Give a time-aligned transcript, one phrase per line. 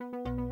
[0.00, 0.49] Thank you.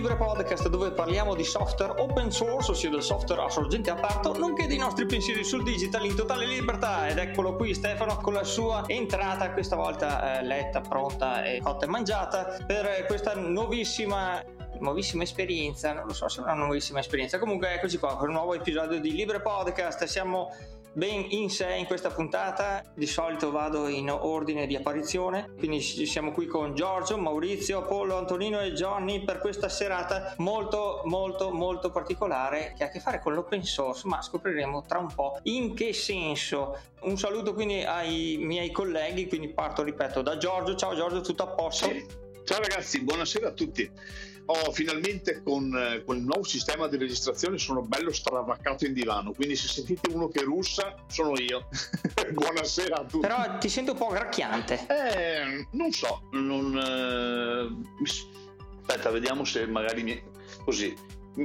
[0.00, 4.78] Podcast dove parliamo di software open source, ossia del software a sorgente aperto, nonché dei
[4.78, 7.08] nostri pensieri sul digital in totale libertà.
[7.08, 11.84] Ed eccolo qui Stefano con la sua entrata, questa volta eh, letta, pronta e cotta
[11.84, 14.42] e mangiata, per questa nuovissima
[14.78, 18.34] nuovissima esperienza, non lo so se è una nuovissima esperienza, comunque eccoci qua per un
[18.34, 20.50] nuovo episodio di Libre Podcast, siamo
[20.92, 22.82] ben in sé in questa puntata.
[22.94, 28.60] Di solito vado in ordine di apparizione, quindi siamo qui con Giorgio, Maurizio, Apollo, Antonino
[28.60, 33.34] e Johnny per questa serata molto molto molto particolare che ha a che fare con
[33.34, 36.78] l'open source, ma scopriremo tra un po' in che senso.
[37.02, 40.76] Un saluto quindi ai miei colleghi, quindi parto, ripeto, da Giorgio.
[40.76, 41.88] Ciao Giorgio, tutto a posto?
[42.44, 43.90] Ciao ragazzi, buonasera a tutti
[44.52, 49.32] oh, finalmente con, eh, con, il nuovo sistema di registrazione sono bello stravaccato in divano,
[49.32, 51.68] quindi se sentite uno che russa sono io.
[52.32, 53.26] Buonasera a tutti.
[53.26, 54.86] Però ti sento un po' gracchiante.
[54.88, 56.76] Eh, non so, non...
[56.76, 58.00] Eh...
[58.84, 60.22] Aspetta, vediamo se magari mi...
[60.64, 60.94] così.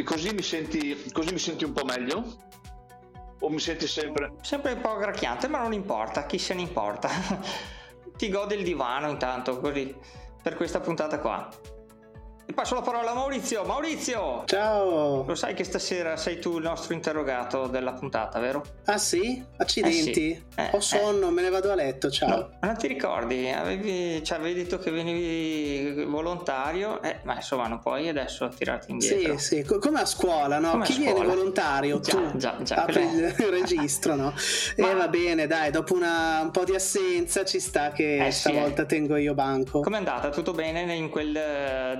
[0.03, 2.45] Così mi, senti, così mi senti un po' meglio?
[3.39, 4.33] O mi senti sempre...
[4.42, 7.09] Sempre un po' gracchiante, ma non importa, chi se ne importa.
[8.17, 9.95] Ti gode il divano intanto, così,
[10.42, 11.47] per questa puntata qua.
[12.49, 13.65] E passo la parola a Maurizio.
[13.65, 14.43] Maurizio!
[14.45, 15.25] Ciao!
[15.25, 18.63] Lo sai che stasera sei tu il nostro interrogato della puntata, vero?
[18.85, 19.43] Ah sì?
[19.57, 20.31] Accidenti.
[20.31, 20.61] Eh sì.
[20.61, 21.31] Eh, Ho sonno, eh.
[21.31, 22.29] me ne vado a letto, ciao.
[22.29, 23.49] No, non ti ricordi?
[23.49, 29.37] Avevi, cioè, avevi detto che venivi volontario, eh, ma insomma non puoi adesso tirarti indietro.
[29.37, 30.71] Sì, sì, come a scuola, no?
[30.71, 31.99] Come Chi viene volontario?
[31.99, 32.75] Già, tu già, già.
[32.75, 34.33] Apri il registro, no?
[34.77, 34.91] ma...
[34.91, 38.83] E va bene, dai, dopo una, un po' di assenza ci sta che eh, stavolta
[38.83, 39.81] sì, tengo io banco.
[39.81, 40.29] Com'è andata?
[40.29, 41.97] Tutto bene in quel eh,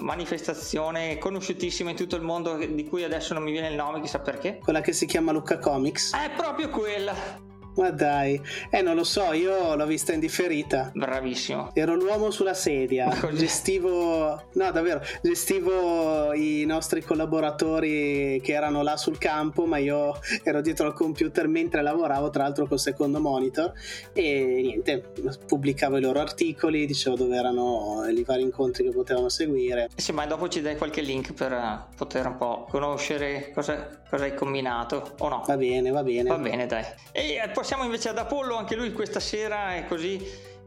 [0.00, 4.18] manifestazione conosciutissima in tutto il mondo di cui adesso non mi viene il nome, chissà
[4.18, 4.58] perché.
[4.62, 6.14] Quella che si chiama Lucca Comics.
[6.14, 7.48] È proprio quella.
[7.76, 10.90] Ma dai, eh non lo so, io l'ho vista indifferita.
[10.94, 11.70] Bravissimo.
[11.74, 13.08] Ero l'uomo sulla sedia.
[13.32, 20.60] Gestivo, no davvero, gestivo i nostri collaboratori che erano là sul campo, ma io ero
[20.60, 23.72] dietro al computer mentre lavoravo, tra l'altro col secondo monitor
[24.12, 25.12] e niente,
[25.46, 29.88] pubblicavo i loro articoli, dicevo dove erano i vari incontri che potevano seguire.
[29.94, 34.34] Sì, ma dopo ci dai qualche link per poter un po' conoscere cosa, cosa hai
[34.34, 35.42] combinato o no?
[35.46, 36.28] Va bene, va bene.
[36.28, 36.84] Va bene, dai.
[37.12, 40.20] E poi passiamo invece ad Apollo, anche lui questa sera è così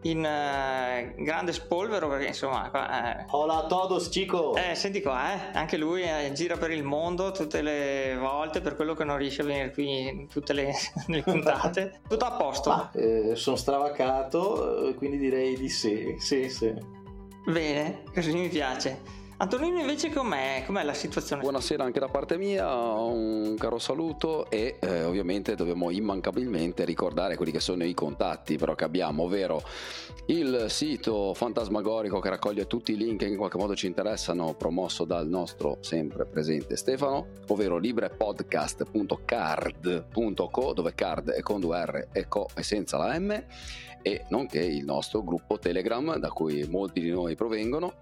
[0.03, 3.25] in uh, grande spolvero perché insomma qua, eh.
[3.31, 4.56] Hola a todos chico.
[4.56, 8.78] Eh, senti qua eh, anche lui eh, gira per il mondo tutte le volte per
[8.78, 10.74] quello che non riesce a venire qui in tutte le,
[11.08, 12.00] le puntate.
[12.08, 12.69] Tutto a posto?
[12.69, 16.74] Ma, eh, sono stravaccato eh, quindi direi di sì sì sì.
[17.46, 20.61] Bene così mi piace Antonino invece com'è?
[20.66, 20.83] com'è?
[20.83, 21.41] la situazione?
[21.41, 27.51] Buonasera anche da parte mia, un caro saluto e eh, ovviamente dobbiamo immancabilmente ricordare quelli
[27.51, 29.63] che sono i contatti però che abbiamo, ovvero
[30.27, 35.03] il sito fantasmagorico che raccoglie tutti i link che in qualche modo ci interessano, promosso
[35.03, 42.50] dal nostro sempre presente Stefano, ovvero librepodcast.card.co dove card è con due R e co
[42.53, 43.44] e senza la M
[44.03, 47.95] e nonché il nostro gruppo Telegram da cui molti di noi provengono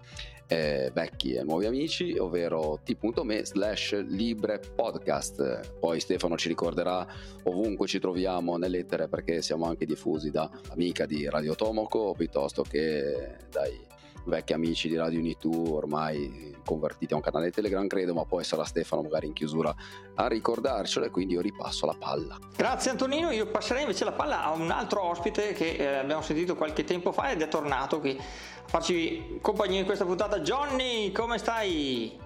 [0.52, 5.78] eh, vecchi e nuovi amici, ovvero t.me slash libre podcast.
[5.78, 7.06] Poi Stefano ci ricorderà
[7.44, 12.62] ovunque ci troviamo nelle lettere perché siamo anche diffusi da amica di Radio Tomoco piuttosto
[12.62, 13.78] che dai
[14.24, 18.64] vecchi amici di Radio Unitu ormai convertiti a un canale Telegram credo ma poi sarà
[18.64, 19.74] Stefano magari in chiusura
[20.14, 22.38] a ricordarcelo e quindi io ripasso la palla.
[22.56, 23.30] Grazie Antonino.
[23.30, 27.12] Io passerei invece la palla a un altro ospite che eh, abbiamo sentito qualche tempo
[27.12, 30.40] fa ed è tornato qui a farci compagnia in questa puntata.
[30.40, 32.18] Johnny come stai?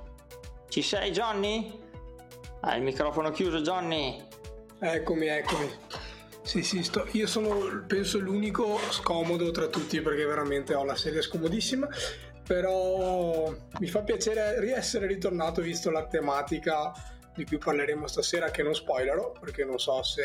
[0.68, 1.84] ci sei Johnny?
[2.60, 4.22] hai il microfono chiuso Johnny.
[4.78, 5.70] Eccomi eccomi
[6.46, 11.20] sì, sì, sto, io sono penso l'unico scomodo tra tutti perché veramente ho la sedia
[11.20, 11.88] scomodissima,
[12.46, 16.92] però mi fa piacere essere ritornato visto la tematica
[17.36, 20.22] di cui parleremo stasera che non spoilerò perché non so se,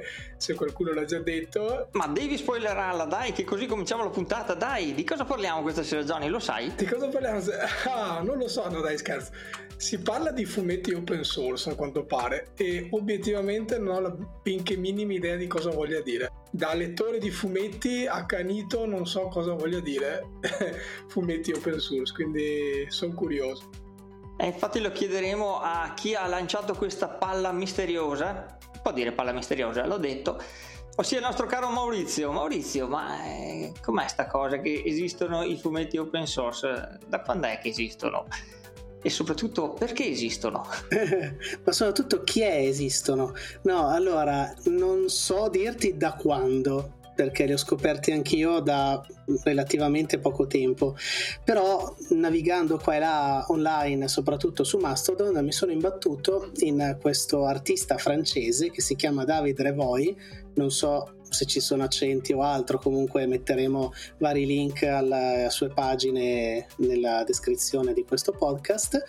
[0.36, 1.88] se, qualcuno l'ha già detto.
[1.92, 4.94] Ma devi spoilerarla dai che così cominciamo la puntata dai.
[4.94, 6.28] Di cosa parliamo questa sera Johnny?
[6.28, 6.74] Lo sai?
[6.74, 7.40] di cosa parliamo?
[7.86, 9.32] ah non lo so no dai scherzo.
[9.76, 14.74] Si parla di fumetti open source a quanto pare e obiettivamente non ho la benché
[14.76, 16.30] minima idea di cosa voglia dire.
[16.50, 20.24] Da lettore di fumetti accanito non so cosa voglia dire
[21.08, 23.84] fumetti open source quindi sono curioso
[24.36, 29.86] e infatti lo chiederemo a chi ha lanciato questa palla misteriosa, può dire palla misteriosa,
[29.86, 30.38] l'ho detto,
[30.96, 32.32] ossia il nostro caro Maurizio.
[32.32, 36.98] Maurizio, ma eh, com'è sta cosa che esistono i fumetti open source?
[37.06, 38.26] Da quando è che esistono?
[39.02, 40.66] E soprattutto perché esistono?
[41.64, 43.34] ma soprattutto chi è esistono?
[43.62, 49.04] No, allora, non so dirti da quando, perché li ho scoperti anch'io da
[49.42, 50.94] relativamente poco tempo.
[51.42, 57.96] Però navigando qua e là online, soprattutto su Mastodon, mi sono imbattuto in questo artista
[57.96, 60.14] francese che si chiama David Revoy.
[60.54, 66.66] Non so se ci sono accenti o altro, comunque metteremo vari link alle sue pagine
[66.76, 69.02] nella descrizione di questo podcast.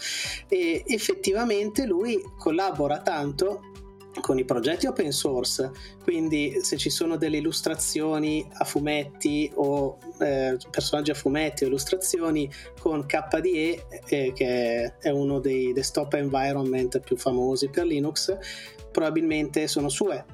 [0.48, 3.62] E effettivamente lui collabora tanto
[4.21, 5.71] con i progetti open source,
[6.03, 12.49] quindi se ci sono delle illustrazioni a fumetti o eh, personaggi a fumetti o illustrazioni
[12.79, 18.37] con KDE, eh, che è uno dei desktop environment più famosi per Linux,
[18.91, 20.25] probabilmente sono sue.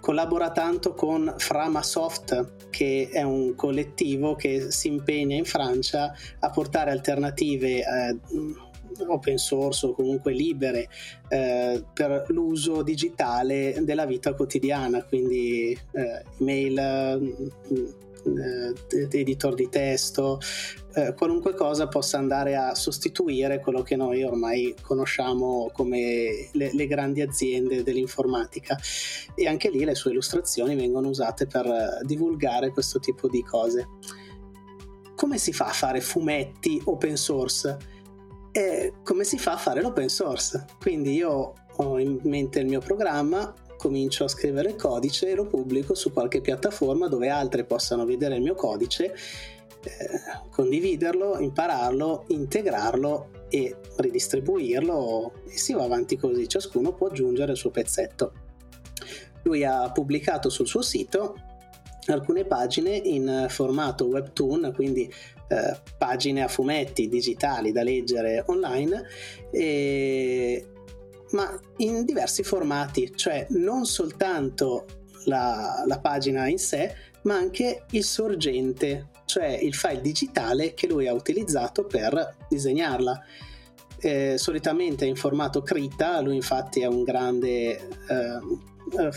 [0.00, 6.90] Collabora tanto con Framasoft, che è un collettivo che si impegna in Francia a portare
[6.90, 8.16] alternative eh,
[9.06, 10.88] open source o comunque libere
[11.28, 16.78] eh, per l'uso digitale della vita quotidiana, quindi eh, email,
[18.24, 20.38] eh, editor di testo,
[20.94, 26.86] eh, qualunque cosa possa andare a sostituire quello che noi ormai conosciamo come le, le,
[26.86, 28.76] grandi aziende dell'informatica
[29.34, 33.88] e anche lì le sue illustrazioni vengono usate per divulgare questo tipo di cose.
[35.14, 37.98] Come si fa a fare fumetti open source?
[38.52, 40.64] È come si fa a fare l'open source.
[40.78, 45.46] Quindi io ho in mente il mio programma, comincio a scrivere il codice e lo
[45.46, 49.14] pubblico su qualche piattaforma dove altri possano vedere il mio codice,
[49.82, 57.58] eh, condividerlo, impararlo, integrarlo e ridistribuirlo e si va avanti così, ciascuno può aggiungere il
[57.58, 58.32] suo pezzetto.
[59.42, 61.36] Lui ha pubblicato sul suo sito
[62.06, 65.10] alcune pagine in formato webtoon, quindi
[65.50, 69.02] eh, pagine a fumetti digitali da leggere online,
[69.50, 70.66] e,
[71.32, 74.86] ma in diversi formati, cioè non soltanto
[75.24, 81.08] la, la pagina in sé, ma anche il sorgente, cioè il file digitale che lui
[81.08, 83.20] ha utilizzato per disegnarla.
[84.02, 88.38] Eh, solitamente in formato Krita, lui infatti è un grande eh,
[88.98, 89.10] eh,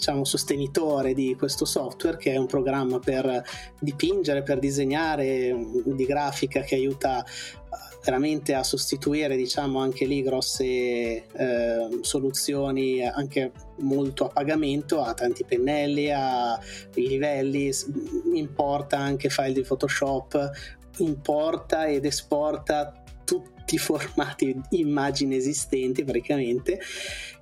[0.00, 3.44] diciamo, sostenitore di questo software che è un programma per
[3.78, 5.54] dipingere, per disegnare
[5.84, 7.28] di grafica che aiuta eh,
[8.02, 15.44] veramente a sostituire diciamo anche lì grosse eh, soluzioni anche molto a pagamento a tanti
[15.44, 16.58] pennelli a
[16.94, 17.70] livelli
[18.32, 20.50] importa anche file di photoshop
[20.96, 26.80] importa ed esporta tutti i formati immagini esistenti praticamente.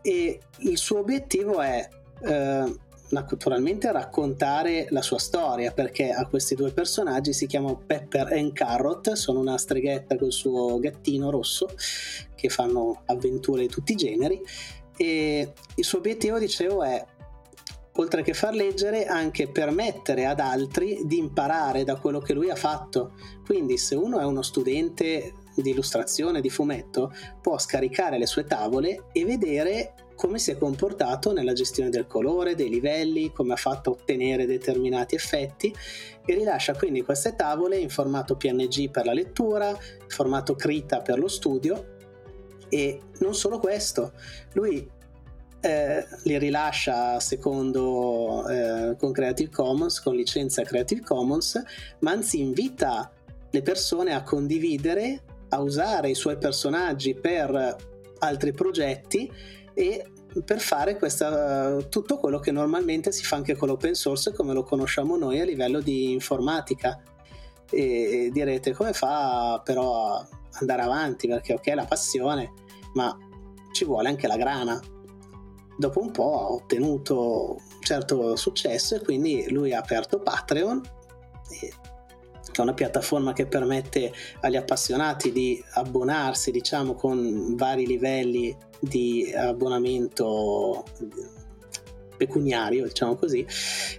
[0.02, 1.88] E il suo obiettivo è
[3.10, 9.12] naturalmente raccontare la sua storia perché a questi due personaggi si chiamano Pepper e Carrot
[9.12, 11.68] sono una streghetta col suo gattino rosso
[12.34, 14.40] che fanno avventure di tutti i generi
[14.96, 17.04] e il suo obiettivo dicevo è
[17.94, 22.54] oltre che far leggere anche permettere ad altri di imparare da quello che lui ha
[22.54, 23.14] fatto.
[23.44, 29.06] Quindi se uno è uno studente di illustrazione di fumetto può scaricare le sue tavole
[29.12, 33.92] e vedere come si è comportato nella gestione del colore, dei livelli, come ha fatto
[33.92, 35.72] ottenere determinati effetti
[36.26, 41.20] e rilascia quindi queste tavole in formato PNG per la lettura, in formato Krita per
[41.20, 41.94] lo studio
[42.68, 44.12] e non solo questo,
[44.54, 44.90] lui
[45.60, 51.62] eh, li rilascia secondo eh, con Creative Commons, con licenza Creative Commons,
[52.00, 53.12] ma anzi invita
[53.50, 57.76] le persone a condividere, a usare i suoi personaggi per
[58.18, 59.30] altri progetti
[59.78, 60.04] e
[60.44, 64.64] per fare questa, tutto quello che normalmente si fa anche con l'open source come lo
[64.64, 67.00] conosciamo noi a livello di informatica.
[67.70, 71.28] E direte come fa però a andare avanti?
[71.28, 72.52] Perché ok la passione
[72.94, 73.16] ma
[73.70, 74.80] ci vuole anche la grana.
[75.76, 80.82] Dopo un po' ha ottenuto un certo successo e quindi lui ha aperto Patreon
[82.50, 89.32] che è una piattaforma che permette agli appassionati di abbonarsi diciamo con vari livelli di
[89.34, 90.84] abbonamento
[92.18, 93.46] pecuniario, diciamo così,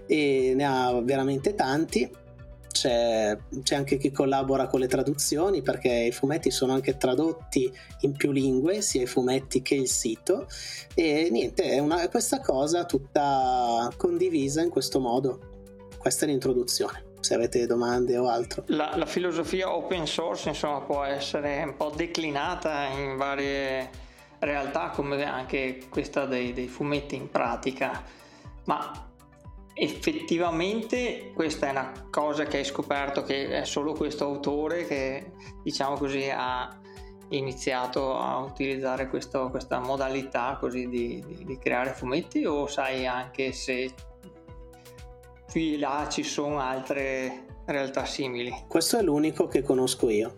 [0.05, 2.27] e ne ha veramente tanti.
[2.71, 7.69] C'è, c'è, anche chi collabora con le traduzioni perché i fumetti sono anche tradotti
[8.01, 10.47] in più lingue, sia i fumetti che il sito.
[10.93, 15.87] E niente, è una, questa cosa tutta condivisa in questo modo.
[15.97, 18.63] Questa è l'introduzione se avete domande o altro.
[18.67, 23.89] La, la, filosofia open source insomma può essere un po' declinata in varie
[24.39, 28.03] realtà come anche questa dei, dei fumetti in pratica,
[28.65, 29.09] ma
[29.73, 35.31] effettivamente questa è una cosa che hai scoperto che è solo questo autore che
[35.63, 36.77] diciamo così ha
[37.29, 43.51] iniziato a utilizzare questo, questa modalità così di, di, di, creare fumetti o sai anche
[43.53, 43.93] se
[45.49, 48.53] qui e là ci sono altre realtà simili?
[48.67, 50.33] Questo è l'unico che conosco io.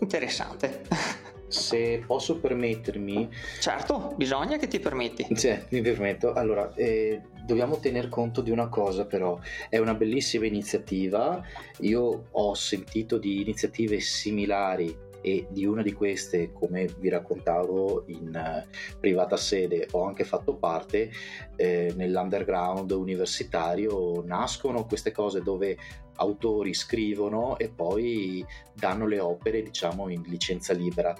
[0.00, 0.82] Interessante.
[1.48, 3.28] Se posso permettermi...
[3.60, 5.26] Certo, bisogna che ti permetti.
[5.34, 6.32] Sì, mi permetto.
[6.32, 11.42] Allora, eh, dobbiamo tener conto di una cosa però, è una bellissima iniziativa,
[11.80, 18.30] io ho sentito di iniziative similari e di una di queste, come vi raccontavo in
[18.34, 21.10] uh, privata sede, ho anche fatto parte
[21.56, 25.78] eh, nell'underground universitario, nascono queste cose dove
[26.16, 31.14] autori scrivono e poi danno le opere diciamo in licenza libera.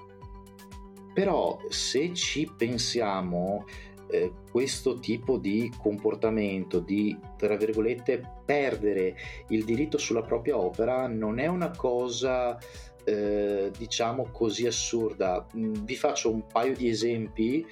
[1.15, 3.65] Però se ci pensiamo
[4.11, 9.17] eh, questo tipo di comportamento, di tra virgolette perdere
[9.49, 12.59] il diritto sulla propria opera, non è una cosa
[13.05, 15.47] eh, diciamo così assurda.
[15.57, 17.67] Mm, vi faccio un paio di esempi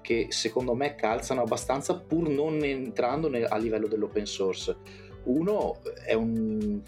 [0.00, 4.76] che secondo me calzano abbastanza pur non entrando nel, a livello dell'open source.
[5.24, 6.80] Uno è, un,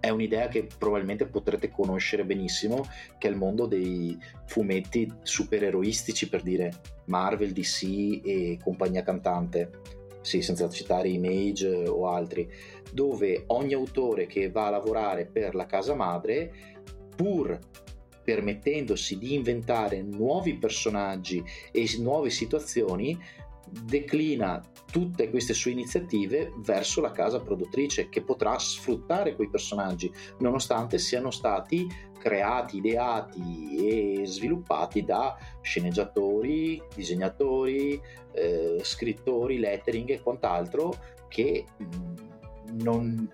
[0.00, 2.84] è un'idea che probabilmente potrete conoscere benissimo,
[3.18, 6.72] che è il mondo dei fumetti supereroistici, per dire
[7.04, 9.98] Marvel, DC e compagnia cantante.
[10.22, 12.50] Sì, senza citare Image o altri,
[12.92, 16.52] dove ogni autore che va a lavorare per la casa madre
[17.16, 17.58] pur
[18.22, 21.42] permettendosi di inventare nuovi personaggi
[21.72, 23.18] e nuove situazioni,
[23.70, 30.98] declina tutte queste sue iniziative verso la casa produttrice che potrà sfruttare quei personaggi nonostante
[30.98, 31.86] siano stati
[32.18, 33.76] creati, ideati
[34.20, 38.00] e sviluppati da sceneggiatori, disegnatori,
[38.32, 40.92] eh, scrittori, lettering e quant'altro
[41.28, 43.30] che mm, non,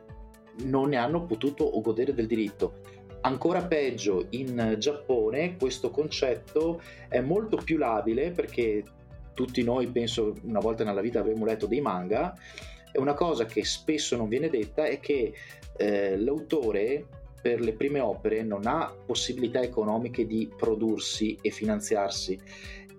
[0.65, 2.81] non ne hanno potuto godere del diritto.
[3.23, 8.85] Ancora peggio in Giappone questo concetto è molto più labile perché
[9.37, 12.35] tutti noi penso una volta nella vita avremmo letto dei manga
[12.91, 15.35] e una cosa che spesso non viene detta è che
[15.77, 17.05] eh, l'autore
[17.43, 22.41] per le prime opere non ha possibilità economiche di prodursi e finanziarsi.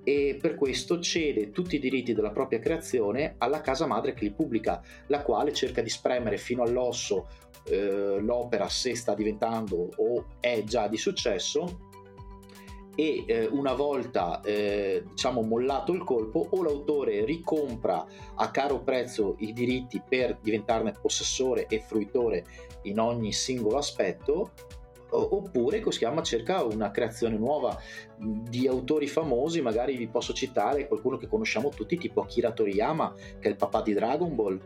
[0.03, 4.31] E per questo cede tutti i diritti della propria creazione alla casa madre che li
[4.31, 7.27] pubblica, la quale cerca di spremere fino all'osso
[7.65, 11.86] eh, l'opera se sta diventando o è già di successo
[12.99, 19.35] e eh, una volta eh, diciamo mollato il colpo o l'autore ricompra a caro prezzo
[19.37, 22.43] i diritti per diventarne possessore e fruitore
[22.83, 24.51] in ogni singolo aspetto
[25.09, 27.79] oppure Koskiyama cerca una creazione nuova
[28.17, 33.47] di autori famosi, magari vi posso citare qualcuno che conosciamo tutti, tipo Akira Toriyama, che
[33.47, 34.59] è il papà di Dragon Ball.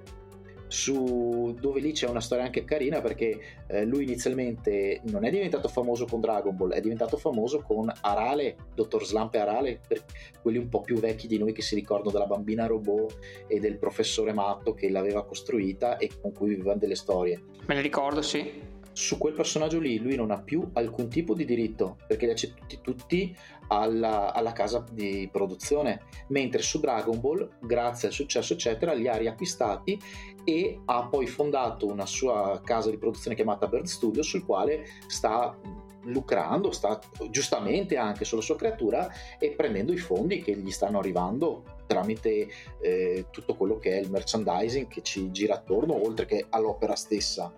[0.71, 5.67] Su, dove lì c'è una storia anche carina perché eh, lui inizialmente non è diventato
[5.67, 10.05] famoso con Dragon Ball, è diventato famoso con Arale, Dottor Slump e Arale, per
[10.41, 13.77] quelli un po' più vecchi di noi che si ricordano della bambina robot e del
[13.77, 17.41] professore matto che l'aveva costruita e con cui vivevano delle storie.
[17.65, 21.45] Me le ricordo, sì su quel personaggio lì lui non ha più alcun tipo di
[21.45, 23.35] diritto perché li ha ceduti tutti
[23.67, 26.01] alla, alla, casa di produzione.
[26.27, 29.99] Mentre su Dragon Ball grazie al successo eccetera li ha riacquistati
[30.43, 35.57] e ha poi fondato una sua casa di produzione chiamata Bird Studio sul quale sta
[36.05, 41.79] lucrando, sta giustamente anche sulla sua creatura e prendendo i fondi che gli stanno arrivando
[41.85, 42.47] tramite
[42.81, 47.53] eh, tutto quello che è il merchandising che ci gira attorno oltre che all'opera stessa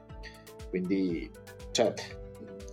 [0.74, 1.30] quindi,
[1.70, 1.94] cioè,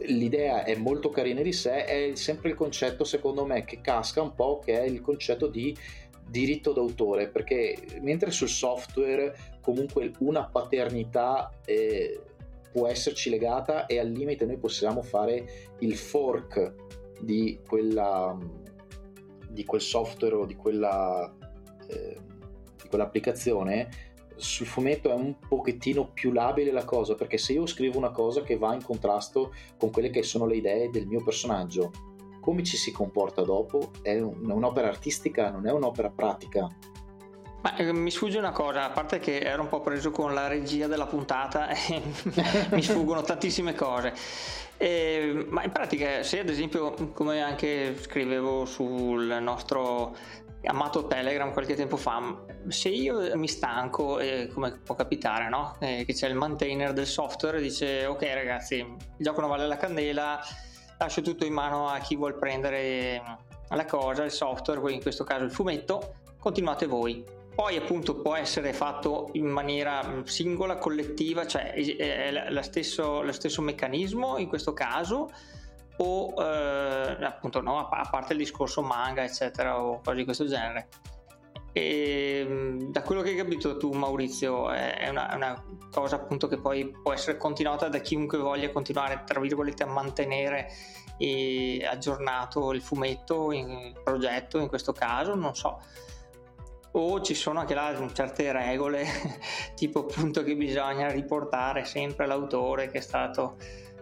[0.07, 4.35] l'idea è molto carina di sé, è sempre il concetto, secondo me, che casca un
[4.35, 5.76] po', che è il concetto di
[6.26, 12.23] diritto d'autore, perché mentre sul software comunque una paternità eh,
[12.73, 16.73] può esserci legata e al limite noi possiamo fare il fork
[17.21, 18.35] di, quella,
[19.47, 21.30] di quel software o di quella,
[21.87, 22.16] eh,
[22.83, 24.10] di quell'applicazione,
[24.40, 28.42] sul fumetto è un pochettino più labile la cosa, perché se io scrivo una cosa
[28.42, 31.90] che va in contrasto con quelle che sono le idee del mio personaggio,
[32.40, 36.68] come ci si comporta dopo è un'opera artistica, non è un'opera pratica.
[37.62, 40.47] Ma, eh, mi sfugge una cosa, a parte che ero un po' preso con la
[40.47, 42.02] regia della puntata e
[42.70, 44.14] mi sfuggono tantissime cose.
[44.78, 50.16] Eh, ma in pratica, se ad esempio, come anche scrivevo sul nostro
[50.64, 55.76] amato Telegram qualche tempo fa, se io mi stanco, eh, come può capitare, no?
[55.81, 59.67] eh, che c'è il maintainer del software e dice ok ragazzi, il gioco non vale
[59.67, 60.40] la candela,
[60.99, 63.23] lascio tutto in mano a chi vuole prendere
[63.69, 67.25] la cosa, il software, in questo caso il fumetto, continuate voi.
[67.55, 73.33] poi appunto può essere fatto in maniera mm, singola, collettiva, cioè è lo stesso, lo
[73.33, 75.31] stesso meccanismo in questo caso
[76.02, 80.88] o eh, appunto no, a parte il discorso manga eccetera o cose di questo genere.
[81.73, 86.59] E mm, da quello che hai capito tu Maurizio è una, una, cosa appunto che
[86.59, 90.69] poi può essere continuata da chiunque voglia continuare tra virgolette a mantenere
[91.88, 95.78] aggiornato il fumetto, il progetto in questo caso, non so
[96.92, 99.07] o ci sono anche là certe regole
[99.76, 103.57] tipo appunto che bisogna riportare sempre l'autore che è stato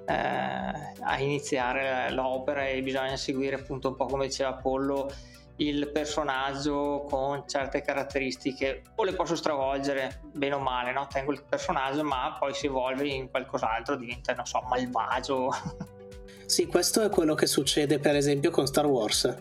[0.08, 5.10] eh, a iniziare l'opera e bisogna seguire appunto un po' come diceva Apollo
[5.56, 8.82] il personaggio con certe caratteristiche.
[8.94, 11.06] O le posso stravolgere bene o male no?
[11.12, 15.50] tengo il personaggio ma poi si evolve in qualcos'altro diventa non so malvagio.
[16.48, 19.36] Sì questo è quello che succede per esempio con Star Wars.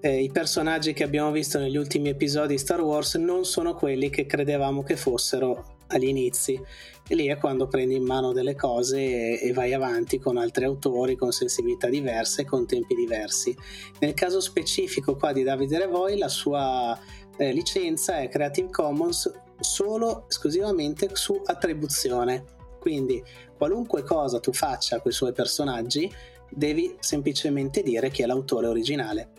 [0.00, 4.08] Eh, i personaggi che abbiamo visto negli ultimi episodi di Star Wars non sono quelli
[4.08, 6.60] che credevamo che fossero agli inizi.
[7.06, 10.64] E lì è quando prendi in mano delle cose e, e vai avanti con altri
[10.64, 13.56] autori, con sensibilità diverse, con tempi diversi.
[13.98, 16.98] Nel caso specifico qua di Davide Revoy, la sua
[17.36, 22.44] eh, licenza è Creative Commons solo esclusivamente su attribuzione.
[22.78, 23.22] Quindi
[23.56, 26.10] qualunque cosa tu faccia con i suoi personaggi,
[26.48, 29.32] devi semplicemente dire chi è l'autore originale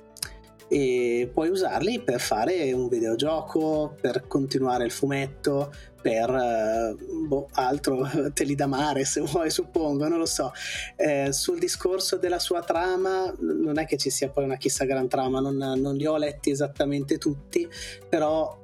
[0.72, 6.96] e puoi usarli per fare un videogioco, per continuare il fumetto, per eh,
[7.27, 10.51] boh, altro, te li da mare se vuoi, suppongo, non lo so.
[10.96, 15.08] Eh, sul discorso della sua trama, non è che ci sia poi una chissà gran
[15.08, 17.67] trama, non, non li ho letti esattamente tutti,
[18.10, 18.60] però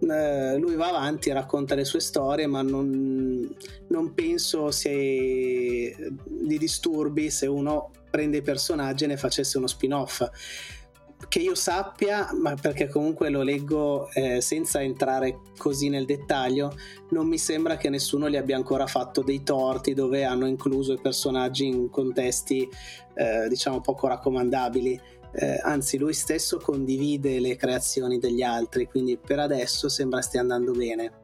[0.00, 3.48] eh, lui va avanti, racconta le sue storie, ma non,
[3.88, 10.28] non penso se gli disturbi se uno prende i personaggi e ne facesse uno spin-off
[11.28, 16.74] che io sappia, ma perché comunque lo leggo eh, senza entrare così nel dettaglio,
[17.10, 21.00] non mi sembra che nessuno gli abbia ancora fatto dei torti dove hanno incluso i
[21.00, 22.68] personaggi in contesti
[23.14, 25.00] eh, diciamo poco raccomandabili.
[25.34, 30.72] Eh, anzi, lui stesso condivide le creazioni degli altri, quindi per adesso sembra stia andando
[30.72, 31.20] bene.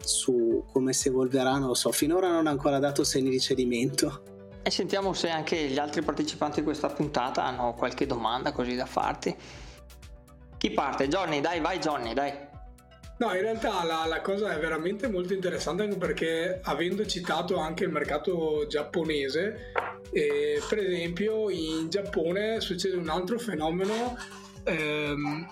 [0.00, 4.37] Su come si evolverà, non lo so, finora non ha ancora dato segni di cedimento.
[4.68, 8.84] E sentiamo se anche gli altri partecipanti di questa puntata hanno qualche domanda così da
[8.84, 9.34] farti.
[10.58, 11.08] Chi parte?
[11.08, 12.34] Johnny, dai, vai Johnny, dai.
[13.16, 17.84] No, in realtà la, la, cosa è veramente molto interessante anche perché avendo citato anche
[17.84, 19.72] il mercato giapponese,
[20.10, 24.18] eh, per esempio in Giappone succede un altro fenomeno
[24.64, 25.46] ehm,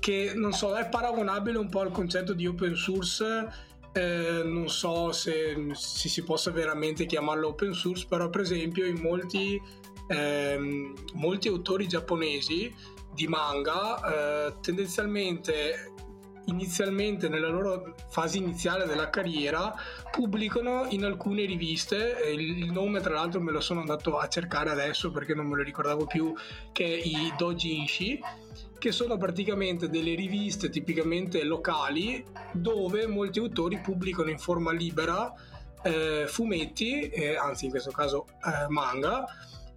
[0.00, 5.10] che non so, è paragonabile un po' al concetto di open source eh, non so
[5.10, 9.60] se, se, si possa veramente chiamarlo open source, però per esempio in molti,
[10.08, 12.72] ehm, molti autori giapponesi
[13.14, 15.92] di manga eh, tendenzialmente
[16.48, 19.74] inizialmente nella loro fase iniziale della carriera
[20.10, 22.18] pubblicano in alcune riviste.
[22.32, 25.62] Il nome tra l'altro me lo sono andato a cercare adesso perché non me lo
[25.62, 26.34] ricordavo più
[26.70, 28.20] che è i Dojinshi
[28.86, 35.34] che sono praticamente delle riviste tipicamente locali dove molti autori pubblicano in forma libera
[35.82, 39.26] eh, fumetti, eh, anzi in questo caso eh, manga,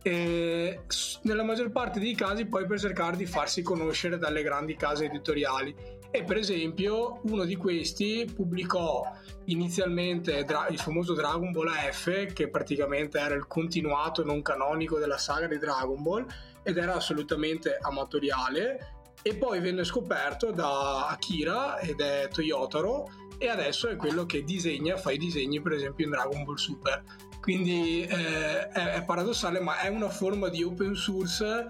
[0.04, 5.76] nella maggior parte dei casi poi per cercare di farsi conoscere dalle grandi case editoriali.
[6.12, 9.12] E per esempio uno di questi pubblicò
[9.46, 15.48] inizialmente il famoso Dragon Ball F che praticamente era il continuato non canonico della saga
[15.48, 16.28] di Dragon Ball
[16.62, 23.88] ed era assolutamente amatoriale e poi venne scoperto da Akira ed è Toyotaro e adesso
[23.88, 27.04] è quello che disegna, fa i disegni per esempio in Dragon Ball Super.
[27.42, 31.68] Quindi eh, è, è, paradossale ma è una forma di open source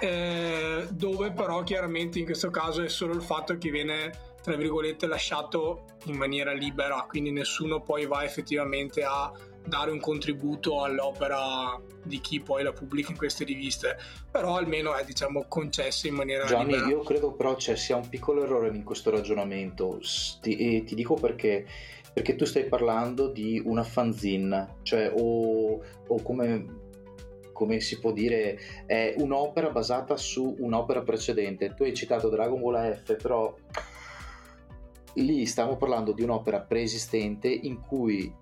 [0.00, 5.06] eh, dove però chiaramente in questo caso è solo il fatto che viene tra virgolette
[5.06, 7.04] lasciato in maniera libera.
[7.08, 9.30] Quindi nessuno poi va effettivamente a
[9.68, 13.96] dare un contributo all'opera di chi poi la pubblica in queste riviste,
[14.30, 16.88] però almeno è diciamo concesso in maniera Gianni, libera.
[16.88, 20.00] io credo però ci sia un piccolo errore in questo ragionamento
[20.40, 21.66] ti, e ti dico perché
[22.12, 26.86] perché tu stai parlando di una fanzine, cioè o, o come
[27.52, 31.74] come si può dire, è un'opera basata su un'opera precedente.
[31.74, 33.52] Tu hai citato Dragon Ball F, però
[35.14, 38.32] lì stiamo parlando di un'opera preesistente in cui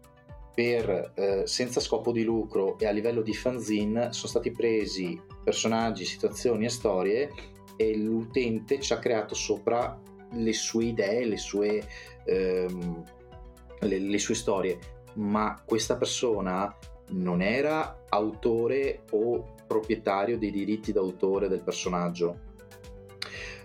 [0.57, 6.07] per, eh, senza scopo di lucro e a livello di fanzine sono stati presi personaggi,
[6.07, 7.31] situazioni e storie
[7.77, 10.01] e l'utente ci ha creato sopra
[10.33, 11.87] le sue idee, le sue,
[12.25, 13.05] ehm,
[13.81, 14.79] le, le sue storie,
[15.17, 16.75] ma questa persona
[17.09, 22.45] non era autore o proprietario dei diritti d'autore del personaggio.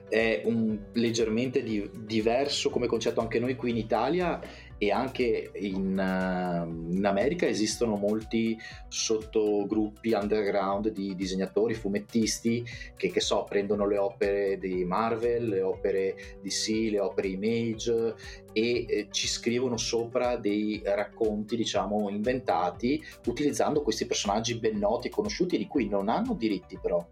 [0.09, 4.41] è un, leggermente di, diverso come concetto anche noi qui in Italia
[4.83, 12.65] e anche in, uh, in, America esistono molti sottogruppi underground di disegnatori, fumettisti
[12.97, 18.15] che, che so, prendono le opere di Marvel, le opere DC, le opere Image
[18.53, 25.11] e eh, ci scrivono sopra dei racconti, diciamo, inventati utilizzando questi personaggi ben noti e
[25.11, 27.07] conosciuti di cui non hanno diritti però.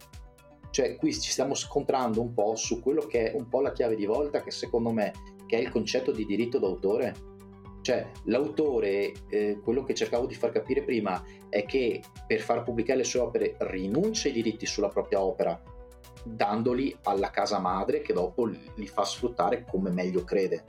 [0.72, 3.96] Cioè qui ci stiamo scontrando un po' su quello che è un po' la chiave
[3.96, 5.14] di volta che secondo me
[5.46, 7.29] che è il concetto di diritto d'autore.
[7.82, 13.00] Cioè l'autore, eh, quello che cercavo di far capire prima è che per far pubblicare
[13.00, 15.62] le sue opere rinuncia ai diritti sulla propria opera,
[16.24, 20.64] dandoli alla casa madre che dopo li fa sfruttare come meglio crede.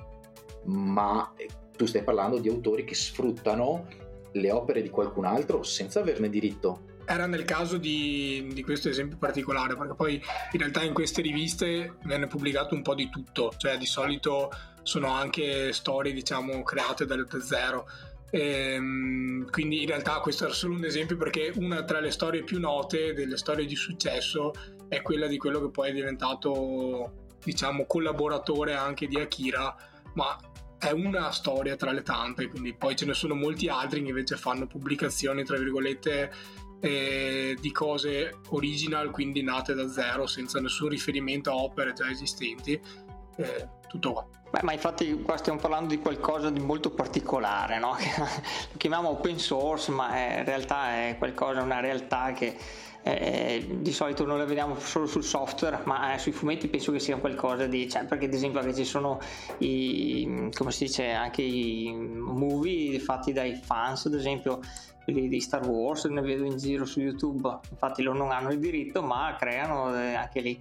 [0.64, 3.87] Ma eh, tu stai parlando di autori che sfruttano
[4.33, 9.16] le opere di qualcun altro senza averne diritto era nel caso di, di, questo esempio
[9.18, 13.77] particolare, perché poi in realtà in queste riviste viene pubblicato un po' di tutto, cioè
[13.77, 14.49] di solito
[14.82, 17.88] sono anche storie diciamo create da, zero.
[18.30, 22.60] Ehm, quindi in realtà questo era solo un esempio perché una tra le storie più
[22.60, 24.52] note delle storie di successo
[24.88, 29.74] è quella di quello che poi è diventato diciamo collaboratore anche di Akira
[30.14, 30.38] ma
[30.78, 34.36] è una storia tra le tante quindi poi ce ne sono molti altri che invece
[34.36, 36.30] fanno pubblicazioni tra virgolette
[36.80, 42.80] eh, di cose original, quindi nate da zero, senza nessun riferimento a opere già esistenti.
[43.40, 44.26] Eh, tutto qua.
[44.50, 47.96] Beh, ma infatti qua stiamo parlando di qualcosa di molto particolare, no?
[48.20, 52.57] lo chiamiamo open source, ma è, in realtà è qualcosa, una realtà che
[53.03, 56.98] eh, di solito non la vediamo solo sul software, ma eh, sui fumetti penso che
[56.98, 59.20] sia qualcosa di, cioè, perché ad esempio ci sono
[59.59, 64.61] i, come si dice, anche i movie fatti dai fans, ad esempio
[65.05, 68.59] quelli di Star Wars, ne vedo in giro su YouTube, infatti loro non hanno il
[68.59, 70.61] diritto, ma creano eh, anche lì.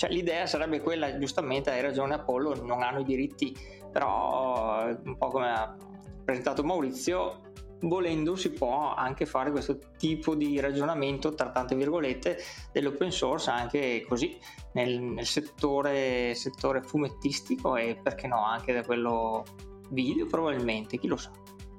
[0.00, 3.54] Cioè, l'idea sarebbe quella, giustamente hai ragione Apollo, non hanno i diritti,
[3.92, 5.76] però un po' come ha
[6.24, 12.38] presentato Maurizio, volendo si può anche fare questo tipo di ragionamento tra tante virgolette
[12.72, 14.38] dell'open source anche così
[14.72, 19.44] nel, nel settore, settore fumettistico e perché no anche da quello
[19.90, 21.30] video probabilmente chi lo sa.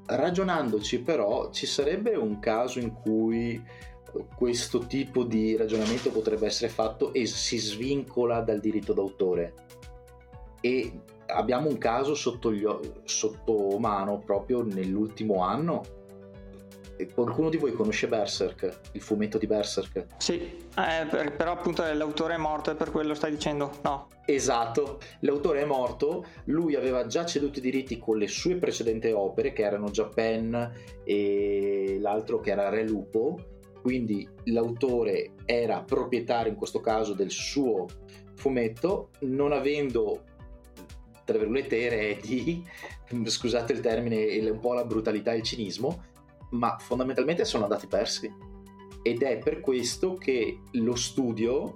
[0.05, 3.59] Ragionandoci però ci sarebbe un caso in cui
[4.35, 9.53] questo tipo di ragionamento potrebbe essere fatto e si svincola dal diritto d'autore.
[10.61, 12.65] E abbiamo un caso sotto, gli,
[13.03, 15.99] sotto mano proprio nell'ultimo anno
[17.13, 20.05] qualcuno di voi conosce Berserk, il fumetto di Berserk?
[20.17, 24.07] Sì, eh, però appunto l'autore è morto e per quello stai dicendo no.
[24.25, 29.51] Esatto, l'autore è morto, lui aveva già ceduto i diritti con le sue precedenti opere
[29.51, 30.71] che erano Japan
[31.03, 33.39] e l'altro che era Re Lupo,
[33.81, 37.87] quindi l'autore era proprietario in questo caso del suo
[38.35, 40.23] fumetto, non avendo
[41.23, 42.63] tra virgolette eredi,
[43.25, 46.03] scusate il termine, un po' la brutalità e il cinismo,
[46.51, 48.31] ma fondamentalmente sono andati persi.
[49.03, 51.75] Ed è per questo che lo studio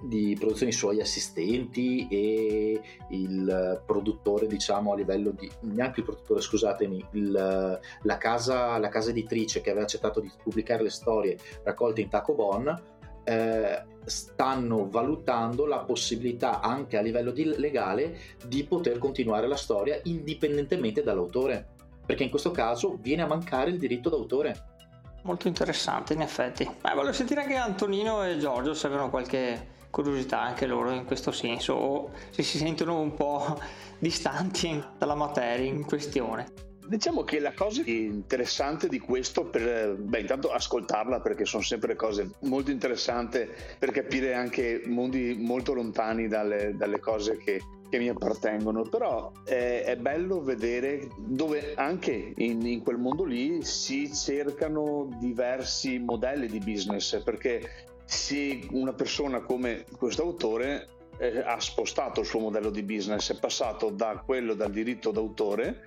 [0.00, 2.80] di produzione i suoi assistenti e
[3.10, 9.10] il produttore diciamo a livello di neanche il produttore scusatemi il, la, casa, la casa
[9.10, 12.82] editrice che aveva accettato di pubblicare le storie raccolte in Tacobon
[13.24, 20.00] eh, stanno valutando la possibilità anche a livello di legale di poter continuare la storia
[20.04, 21.76] indipendentemente dall'autore
[22.08, 24.76] perché in questo caso viene a mancare il diritto d'autore.
[25.24, 26.64] Molto interessante in effetti.
[26.80, 31.32] Ma volevo sentire anche Antonino e Giorgio se avevano qualche curiosità anche loro in questo
[31.32, 33.60] senso o se si sentono un po'
[33.98, 36.66] distanti dalla materia in questione.
[36.88, 42.30] Diciamo che la cosa interessante di questo, per, beh, intanto ascoltarla perché sono sempre cose
[42.44, 43.46] molto interessanti
[43.78, 49.82] per capire anche mondi molto lontani dalle, dalle cose che, che mi appartengono, però è,
[49.84, 56.58] è, bello vedere dove anche in, in, quel mondo lì si cercano diversi modelli di
[56.58, 62.82] business, perché se una persona come questo autore eh, ha spostato il suo modello di
[62.82, 65.84] business, è passato da quello dal diritto d'autore,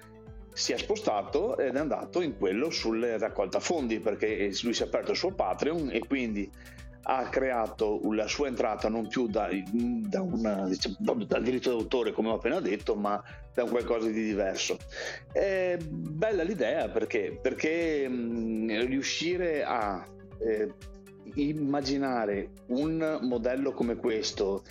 [0.54, 4.86] si è spostato ed è andato in quello sulle raccolta fondi perché lui si è
[4.86, 6.48] aperto il suo Patreon e quindi
[7.04, 12.30] ha creato la sua entrata non più da, da una, diciamo, dal diritto d'autore come
[12.30, 13.20] ho appena detto ma
[13.52, 14.78] da qualcosa di diverso.
[15.32, 20.06] È bella l'idea perché, perché mh, riuscire a
[20.38, 20.72] eh,
[21.36, 24.64] immaginare un modello come questo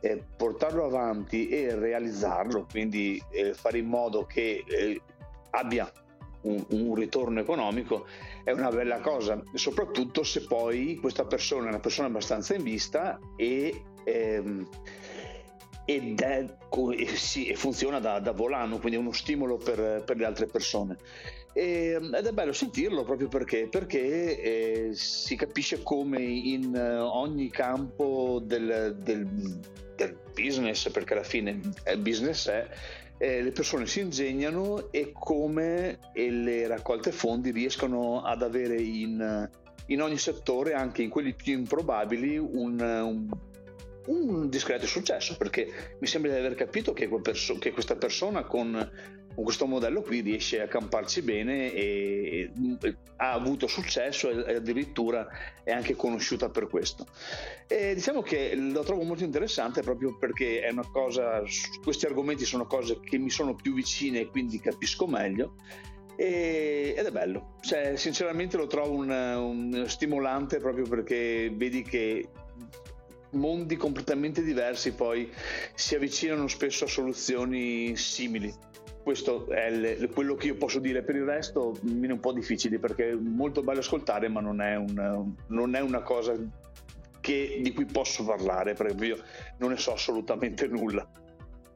[0.00, 5.00] eh, portarlo avanti e realizzarlo quindi eh, fare in modo che eh,
[5.50, 5.90] abbia
[6.42, 8.06] un, un, ritorno economico
[8.44, 13.18] è una bella cosa, soprattutto se poi questa persona è una persona abbastanza in vista
[13.36, 14.66] e ehm,
[15.90, 16.44] ed è,
[17.14, 20.98] sì, funziona da, da, volano, quindi è uno stimolo per, per le altre persone.
[21.54, 28.38] E, ed è bello sentirlo proprio perché, perché eh, si capisce come in ogni campo
[28.44, 29.26] del, del,
[29.96, 31.58] del business, perché alla fine
[31.90, 32.68] il business è
[33.16, 39.50] eh, le persone si ingegnano e come le raccolte fondi riescono ad avere in,
[39.86, 43.28] in ogni settore, anche in quelli più improbabili, un, un
[44.08, 48.72] un discreto successo perché mi sembra di aver capito che, perso- che questa persona con,
[49.34, 52.50] con, questo modello qui riesce a camparci bene e,
[52.82, 55.26] e ha avuto successo e, e, addirittura
[55.62, 57.06] è anche conosciuta per questo.
[57.66, 61.42] E diciamo che lo trovo molto interessante proprio perché è una cosa,
[61.82, 65.54] questi argomenti sono cose che mi sono più vicine e quindi capisco meglio
[66.20, 72.28] ed è bello, cioè, sinceramente lo trovo un, un, stimolante proprio perché vedi che
[73.30, 75.30] mondi completamente diversi poi
[75.74, 78.52] si avvicinano spesso a soluzioni simili.
[79.02, 82.78] Questo è le, quello che io posso dire, per il resto mi un po' difficile
[82.78, 86.34] perché è molto bello ascoltare, ma non è, un, non è una cosa
[87.20, 89.18] che, di cui posso parlare perché io
[89.58, 91.08] non ne so assolutamente nulla.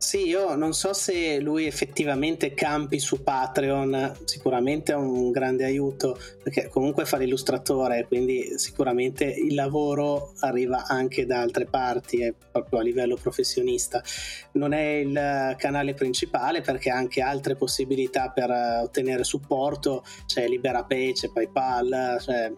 [0.02, 6.18] Sì, io non so se lui effettivamente campi su Patreon, sicuramente è un grande aiuto
[6.42, 12.80] perché comunque fa l'illustratore, quindi sicuramente il lavoro arriva anche da altre parti, è proprio
[12.80, 14.02] a livello professionista.
[14.54, 21.12] Non è il canale principale perché ha anche altre possibilità per ottenere supporto, c'è LiberaPay,
[21.12, 22.52] c'è PayPal, cioè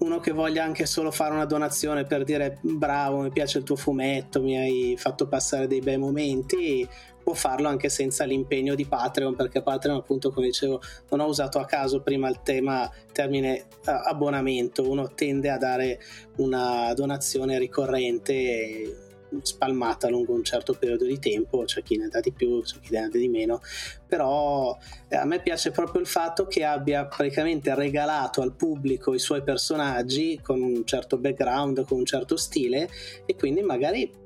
[0.00, 3.76] uno che voglia anche solo fare una donazione per dire bravo, mi piace il tuo
[3.76, 6.86] fumetto, mi hai fatto passare dei bei momenti,
[7.22, 10.80] può farlo anche senza l'impegno di Patreon, perché Patreon appunto come dicevo
[11.10, 16.00] non ho usato a caso prima il tema termine uh, abbonamento, uno tende a dare
[16.36, 19.03] una donazione ricorrente
[19.42, 22.92] spalmata lungo un certo periodo di tempo, c'è chi ne dà di più, c'è chi
[22.92, 23.60] ne dà di meno,
[24.06, 24.76] però
[25.08, 29.42] eh, a me piace proprio il fatto che abbia praticamente regalato al pubblico i suoi
[29.42, 32.88] personaggi con un certo background, con un certo stile
[33.26, 34.22] e quindi magari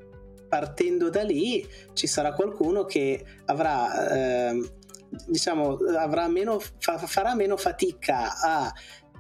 [0.49, 4.71] partendo da lì ci sarà qualcuno che avrà eh,
[5.27, 5.79] diciamo
[6.29, 8.73] meno, fa, farà meno fatica a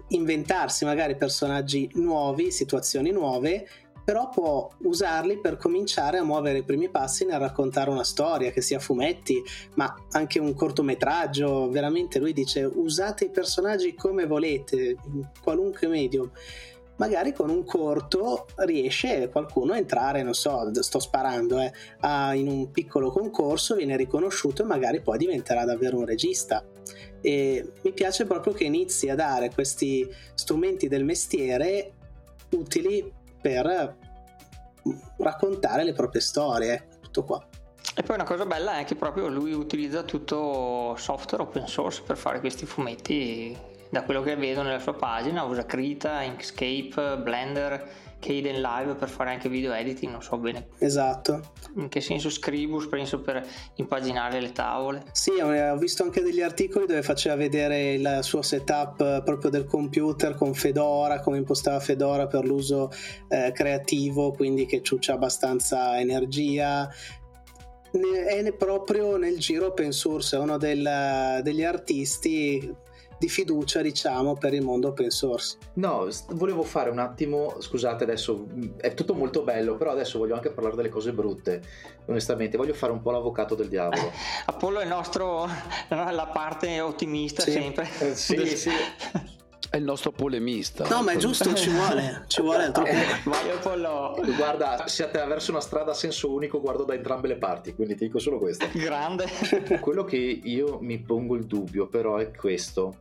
[0.08, 3.66] inventarsi magari personaggi nuovi, situazioni nuove
[4.08, 8.62] però può usarli per cominciare a muovere i primi passi nel raccontare una storia, che
[8.62, 9.42] sia fumetti,
[9.74, 11.68] ma anche un cortometraggio.
[11.68, 16.30] Veramente lui dice usate i personaggi come volete, in qualunque medium.
[16.96, 22.48] Magari con un corto riesce qualcuno a entrare, non so, sto sparando, eh, a, in
[22.48, 26.64] un piccolo concorso, viene riconosciuto e magari poi diventerà davvero un regista.
[27.20, 31.92] E mi piace proprio che inizi a dare questi strumenti del mestiere
[32.52, 33.96] utili per
[35.18, 37.46] raccontare le proprie storie, tutto qua.
[37.94, 42.16] E poi una cosa bella è che proprio lui utilizza tutto software open source per
[42.16, 43.56] fare questi fumetti,
[43.90, 49.30] da quello che vedo nella sua pagina, usa Krita, Inkscape, Blender Caden Live per fare
[49.30, 50.68] anche video editing, non so bene.
[50.78, 51.52] Esatto.
[51.76, 55.04] In che senso Scribus, penso per impaginare le tavole.
[55.12, 60.34] Sì, ho visto anche degli articoli dove faceva vedere il suo setup proprio del computer
[60.34, 62.90] con Fedora, come impostava Fedora per l'uso
[63.28, 66.90] eh, creativo, quindi che ciuccia abbastanza energia,
[67.90, 72.86] è proprio nel giro open source, è uno del, degli artisti
[73.18, 75.56] di fiducia, diciamo, per il mondo open source.
[75.74, 80.50] No, volevo fare un attimo, scusate adesso, è tutto molto bello, però adesso voglio anche
[80.50, 81.62] parlare delle cose brutte,
[82.06, 84.10] onestamente, voglio fare un po' l'avvocato del diavolo.
[84.46, 85.46] Apollo è il nostro,
[85.88, 87.52] la parte ottimista sì.
[87.52, 87.88] sempre.
[87.98, 88.70] Eh, sì, sì.
[89.70, 90.88] È il nostro polemista.
[90.88, 92.90] No, ma è giusto, ci vuole, ci vuole troppo.
[93.24, 94.18] Vai Apollo.
[94.34, 98.06] Guarda, siete verso una strada a senso unico, guardo da entrambe le parti, quindi ti
[98.06, 98.66] dico solo questo.
[98.72, 99.26] Grande.
[99.80, 103.00] Quello che io mi pongo il dubbio però è questo.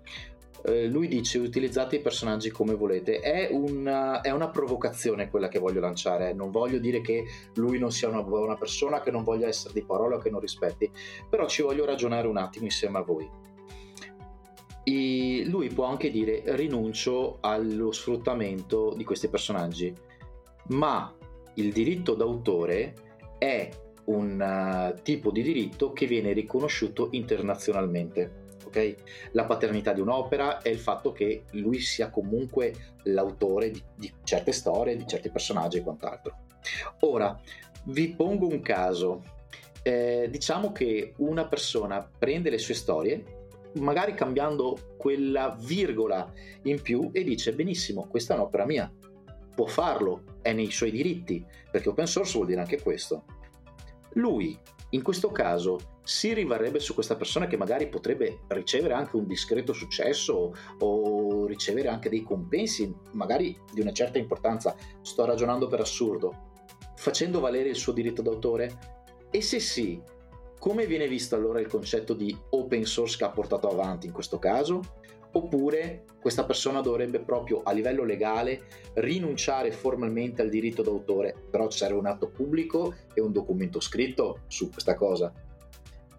[0.64, 5.60] Eh, lui dice utilizzate i personaggi come volete è una, è una, provocazione quella che
[5.60, 9.48] voglio lanciare non voglio dire che lui non sia una buona persona che non voglia
[9.48, 10.90] essere di parola o che non rispetti
[11.30, 13.30] però ci voglio ragionare un attimo insieme a voi
[14.88, 19.94] e lui può anche dire rinuncio allo sfruttamento di questi personaggi,
[20.68, 21.14] ma
[21.56, 22.94] il diritto d'autore
[23.38, 23.70] è
[24.06, 28.46] un uh, tipo di diritto che viene riconosciuto internazionalmente.
[28.68, 28.96] Okay?
[29.32, 34.54] La paternità di un'opera è il fatto che lui sia comunque l'autore di, di certe
[34.54, 36.46] storie, di certi personaggi e quant'altro.
[37.02, 37.38] Ora,
[37.88, 39.22] vi pongo un caso.
[39.82, 43.37] Eh, diciamo che una persona prende le sue storie
[43.76, 46.32] magari cambiando quella virgola
[46.64, 48.92] in più e dice benissimo, questa è un'opera mia,
[49.56, 53.26] può farlo, è nei suoi diritti, perché open source vuol dire anche questo.
[54.14, 54.58] lui
[54.92, 59.74] in questo caso si rivarrebbe su questa persona che magari potrebbe ricevere anche un discreto
[59.74, 64.76] successo o ricevere anche dei compensi, magari di una certa importanza.
[65.02, 66.54] Sto ragionando per assurdo,
[66.96, 68.96] facendo valere il suo diritto d'autore?
[69.30, 70.02] E se sì,
[70.60, 74.40] come viene visto allora il concetto di open source che ha portato avanti in questo
[74.40, 74.82] caso?
[75.32, 78.64] Oppure questa persona dovrebbe proprio a livello legale
[78.96, 84.40] rinunciare formalmente al diritto d'autore, però ci serve un atto pubblico e un documento scritto
[84.48, 85.32] su questa cosa.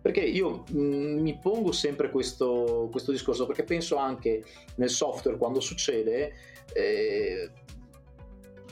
[0.01, 4.45] Perché io mh, mm, mi pongo sempre questo, questo, discorso, perché penso anche
[4.77, 6.33] nel software quando succede,
[6.73, 7.51] eh,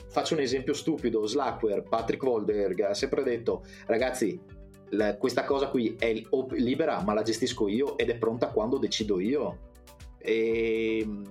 [0.07, 4.39] faccio un esempio stupido, Slackware, Patrick Wolderg ha sempre detto, ragazzi,
[4.89, 6.13] la, questa cosa qui è
[6.51, 9.65] libera, ma la gestisco io ed è pronta quando decido io.
[10.17, 11.23] E mm,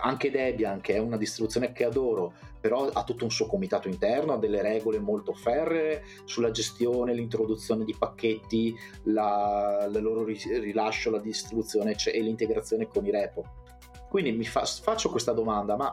[0.00, 4.32] anche Debian, che è una distribuzione che adoro, però ha tutto un suo comitato interno,
[4.32, 11.96] ha delle regole molto ferree sulla gestione, l'introduzione di pacchetti, il loro rilascio, la distribuzione
[12.04, 13.44] e l'integrazione con i repo.
[14.08, 15.92] Quindi mi fa, faccio questa domanda, ma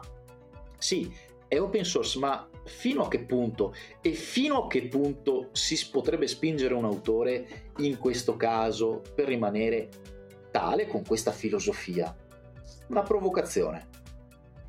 [0.78, 1.10] sì,
[1.48, 6.26] è open source, ma fino a che punto e fino a che punto si potrebbe
[6.26, 9.88] spingere un autore in questo caso per rimanere
[10.50, 12.14] tale con questa filosofia?
[12.88, 13.88] Una provocazione.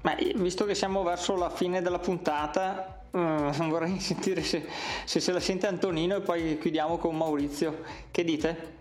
[0.04, 4.66] Ma visto che siamo verso la fine della puntata, uh, vorrei sentire se,
[5.06, 7.82] se, se la sente Antonino e poi chiudiamo con Maurizio.
[8.12, 8.76] Che dite?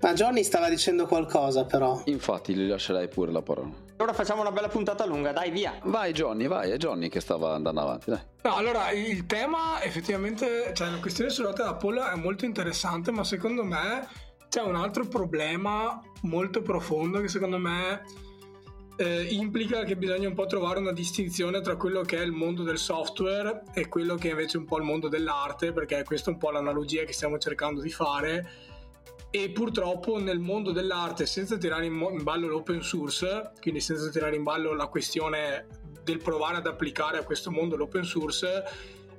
[0.00, 2.00] Ma Johnny stava dicendo qualcosa però.
[2.06, 3.88] Infatti gli lascerei pure la parola.
[4.00, 5.78] Ora facciamo una bella puntata lunga, dai via.
[5.84, 8.20] Vai Johnny, vai, è Johnny che stava andando avanti, dai.
[8.44, 13.62] No, allora il tema effettivamente, cioè la questione sulla Apple è molto interessante, ma secondo
[13.62, 14.08] me
[14.48, 18.02] c'è un altro problema molto profondo che secondo me
[18.96, 22.62] eh, implica che bisogna un po' trovare una distinzione tra quello che è il mondo
[22.62, 26.32] del software e quello che è invece un po' il mondo dell'arte, perché questa è
[26.32, 28.48] un po' l'analogia che stiamo cercando di fare.
[29.32, 34.42] E purtroppo nel mondo dell'arte, senza tirare in, ballo l'open source, quindi senza tirare in
[34.42, 35.66] ballo la questione
[36.02, 38.64] del provare ad applicare a questo mondo l'open source,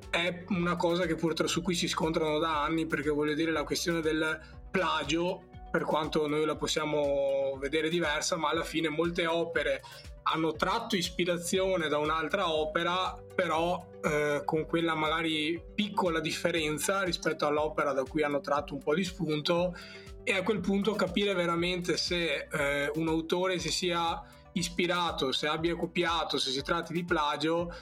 [0.09, 3.63] è una cosa che purtroppo su cui si scontrano da anni, perché voglio dire la
[3.63, 4.37] questione del
[4.69, 9.81] plagio per quanto noi la possiamo vedere diversa, ma alla fine molte opere
[10.23, 17.93] hanno tratto ispirazione da un'altra opera, però eh, con quella magari piccola differenza rispetto all'opera
[17.93, 19.75] da cui hanno tratto un po' di spunto
[20.23, 24.21] e a quel punto capire veramente se eh, un autore si sia
[24.53, 27.73] ispirato, se abbia copiato, se si tratti di plagio,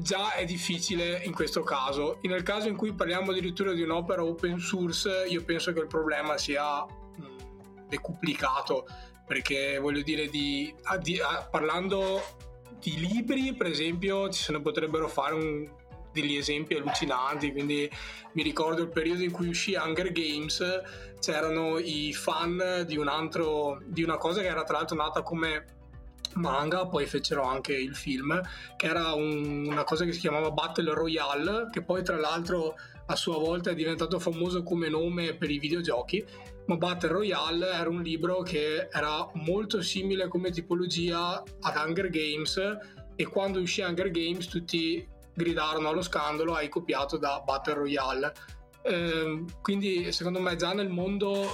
[0.00, 2.18] già è difficile in questo caso.
[2.22, 6.36] Nel caso in cui parliamo addirittura di un'opera open source, io penso che il problema
[6.38, 6.84] sia
[7.88, 8.86] decuplicato,
[9.26, 12.22] perché voglio dire, di, a, di, a, parlando
[12.78, 15.68] di libri, per esempio, se ne potrebbero fare un,
[16.12, 17.52] degli esempi allucinanti.
[17.52, 17.90] Quindi
[18.32, 20.62] mi ricordo il periodo in cui uscì Hunger Games,
[21.18, 25.78] c'erano i fan di un altro, di una cosa che era tra l'altro nata come
[26.34, 28.40] manga, poi fecero anche il film,
[28.76, 32.74] che era un, una cosa che si chiamava Battle Royale, che poi tra l'altro
[33.06, 36.24] a sua volta è diventato famoso come nome per i videogiochi,
[36.66, 42.60] ma Battle Royale era un libro che era molto simile come tipologia ad Hunger Games
[43.16, 48.32] e quando uscì Hunger Games tutti gridarono allo scandalo hai copiato da Battle Royale.
[48.82, 51.48] Eh, quindi secondo me già nel mondo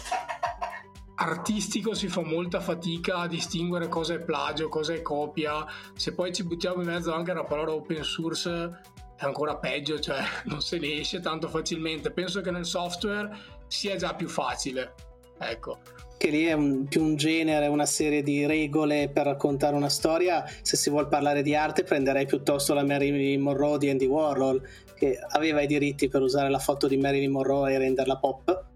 [1.16, 5.64] artistico si fa molta fatica a distinguere cosa è plagio, cosa è copia.
[5.94, 8.80] Se poi ci buttiamo in mezzo anche la parola open source
[9.16, 12.10] è ancora peggio, cioè non se ne esce tanto facilmente.
[12.10, 13.30] Penso che nel software
[13.66, 14.94] sia già più facile.
[15.38, 15.78] Ecco.
[16.18, 20.44] Che lì è un, più un genere, una serie di regole per raccontare una storia.
[20.62, 24.62] Se si vuole parlare di arte, prenderei piuttosto la Marilyn Monroe di Andy Warhol,
[24.94, 28.74] che aveva i diritti per usare la foto di Marilyn Monroe e renderla pop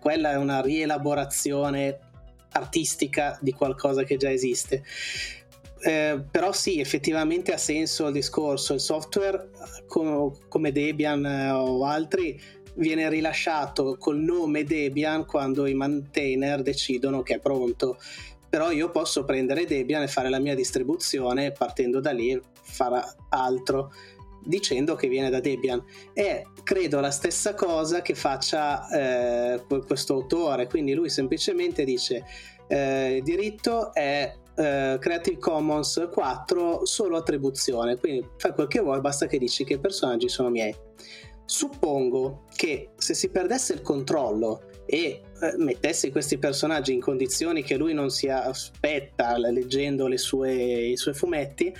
[0.00, 1.98] quella è una rielaborazione
[2.52, 4.82] artistica di qualcosa che già esiste.
[5.80, 8.74] Eh, però sì, effettivamente ha senso il discorso.
[8.74, 9.50] Il software
[9.86, 12.40] com- come Debian eh, o altri
[12.74, 17.98] viene rilasciato col nome Debian quando i maintainer decidono che è pronto.
[18.48, 23.92] Però io posso prendere Debian e fare la mia distribuzione partendo da lì fare altro
[24.48, 25.84] dicendo che viene da Debian.
[26.12, 32.24] È credo la stessa cosa che faccia eh, questo autore, quindi lui semplicemente dice
[32.66, 39.00] eh, il diritto è eh, Creative Commons 4 solo attribuzione, quindi fai quel che vuoi,
[39.00, 40.74] basta che dici che i personaggi sono miei.
[41.44, 47.76] Suppongo che se si perdesse il controllo e eh, mettesse questi personaggi in condizioni che
[47.76, 51.72] lui non si aspetta leggendo sue, i suoi fumetti,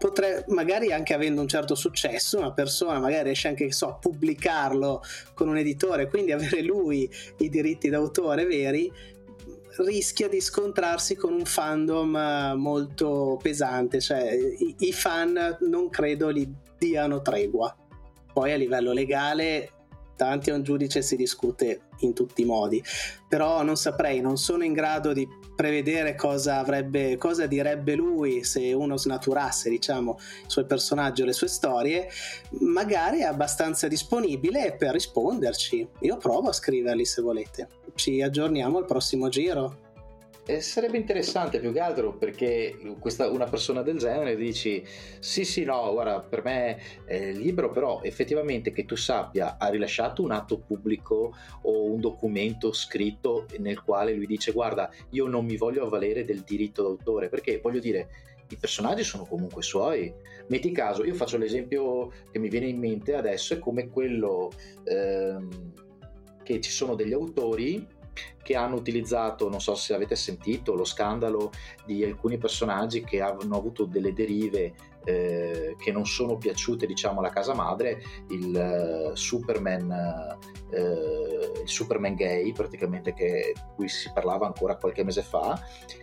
[0.00, 5.02] potre, magari anche avendo un certo successo, una persona magari riesce anche so, a pubblicarlo
[5.34, 8.90] con un editore, quindi avere lui i diritti d'autore veri,
[9.76, 16.32] rischia di scontrarsi con un fandom eh, molto pesante, cioè i, i fan non credo
[16.32, 16.48] gli
[16.78, 17.76] diano tregua.
[18.32, 19.72] Poi a livello legale
[20.16, 22.82] davanti a un giudice si discute in tutti i modi,
[23.28, 25.28] però non saprei, non sono in grado di
[25.60, 31.48] prevedere cosa, avrebbe, cosa direbbe lui se uno snaturasse diciamo, suoi personaggi o le sue
[31.48, 32.08] storie,
[32.60, 35.86] magari è abbastanza disponibile per risponderci.
[36.00, 37.68] Io provo a scriverli se volete.
[37.94, 39.88] Ci aggiorniamo al prossimo giro.
[40.46, 44.82] Eh, sarebbe interessante più che altro perché questa, una persona del genere dici
[45.18, 50.22] sì sì no guarda per me è libero però effettivamente che tu sappia ha rilasciato
[50.22, 55.58] un atto pubblico o un documento scritto nel quale lui dice guarda io non mi
[55.58, 58.08] voglio avvalere del diritto d'autore perché voglio dire
[58.48, 60.12] i personaggi sono comunque suoi.
[60.48, 64.50] Metti caso, io faccio l'esempio che mi viene in mente adesso, è come quello
[64.82, 65.72] ehm,
[66.42, 67.86] che ci sono degli autori
[68.42, 71.50] che hanno utilizzato, non so se avete sentito, lo scandalo
[71.84, 77.30] di alcuni personaggi che hanno avuto delle derive eh, che non sono piaciute diciamo alla
[77.30, 80.36] casa madre il uh, Superman
[80.70, 85.58] uh, il Superman gay praticamente che cui si parlava ancora qualche mese fa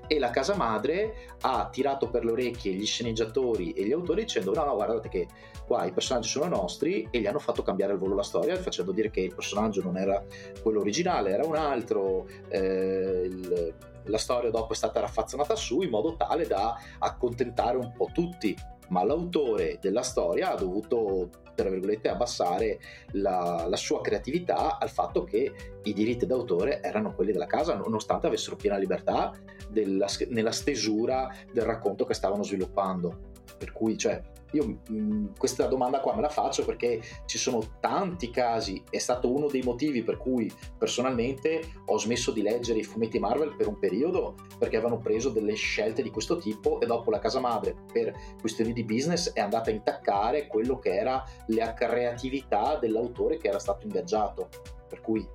[0.08, 4.54] e la casa madre ha tirato per le orecchie gli sceneggiatori e gli autori dicendo
[4.54, 5.28] no no guardate che
[5.68, 8.94] qua i personaggi sono nostri e gli hanno fatto cambiare al volo la storia facendo
[8.94, 10.24] dire che il personaggio non era
[10.64, 13.74] quello originale era un altro eh, il,
[14.06, 18.56] la storia dopo è stata raffazzonata su in modo tale da accontentare un po' tutti
[18.90, 22.80] ma l'autore della storia ha dovuto, tra virgolette, abbassare
[23.12, 25.52] la, la, sua creatività al fatto che
[25.84, 29.34] i diritti d'autore erano quelli della casa, nonostante avessero piena libertà
[29.70, 33.26] della, nella stesura del racconto che stavano sviluppando.
[33.58, 34.22] Per cui, cioè,
[34.52, 38.98] io mh, mm, questa domanda qua me la faccio perché ci sono tanti casi, è
[38.98, 43.68] stato uno dei motivi per cui personalmente ho smesso di leggere i fumetti Marvel per
[43.68, 47.76] un periodo perché avevano preso delle scelte di questo tipo e dopo la casa madre
[47.92, 53.48] per questioni di business è andata a intaccare quello che era la creatività dell'autore che
[53.48, 54.50] era stato ingaggiato.
[54.88, 55.28] Per cui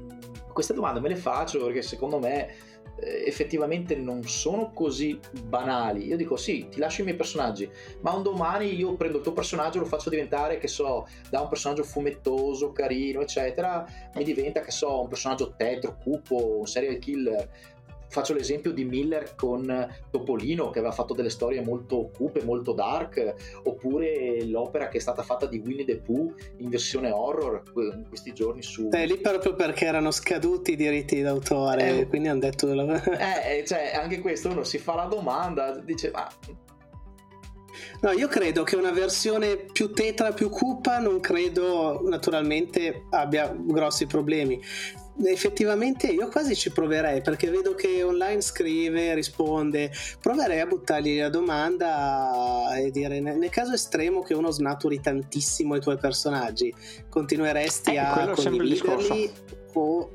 [0.00, 2.65] mm, queste domande me le faccio perché secondo me
[3.00, 6.06] effettivamente non sono così banali.
[6.06, 7.68] Io dico sì, ti lascio i miei personaggi,
[8.00, 11.48] ma un domani io prendo il tuo personaggio lo faccio diventare, che so, da un
[11.48, 17.48] personaggio fumettoso, carino, eccetera, mi diventa, che so, un personaggio tetro, cupo, un serial killer
[18.08, 23.34] faccio l'esempio di Miller con Topolino che aveva fatto delle storie molto cupe, molto dark,
[23.64, 28.32] oppure l'opera che è stata fatta di Winnie the Pooh in versione horror in questi
[28.32, 28.88] giorni su...
[28.92, 32.70] Eh, lì proprio perché erano scaduti i diritti d'autore, eh, quindi hanno detto...
[32.72, 36.28] eh, cioè, anche questo uno si fa la domanda, dice ma
[38.00, 44.06] No, io credo che una versione più tetra, più cupa, non credo naturalmente abbia grossi
[44.06, 44.60] problemi
[45.24, 49.90] effettivamente io quasi ci proverei perché vedo che online scrive, risponde,
[50.20, 55.80] proverei a buttargli la domanda e dire nel caso estremo che uno snaturi tantissimo i
[55.80, 56.72] tuoi personaggi,
[57.08, 59.30] continueresti eh, a condividerli
[59.74, 60.10] o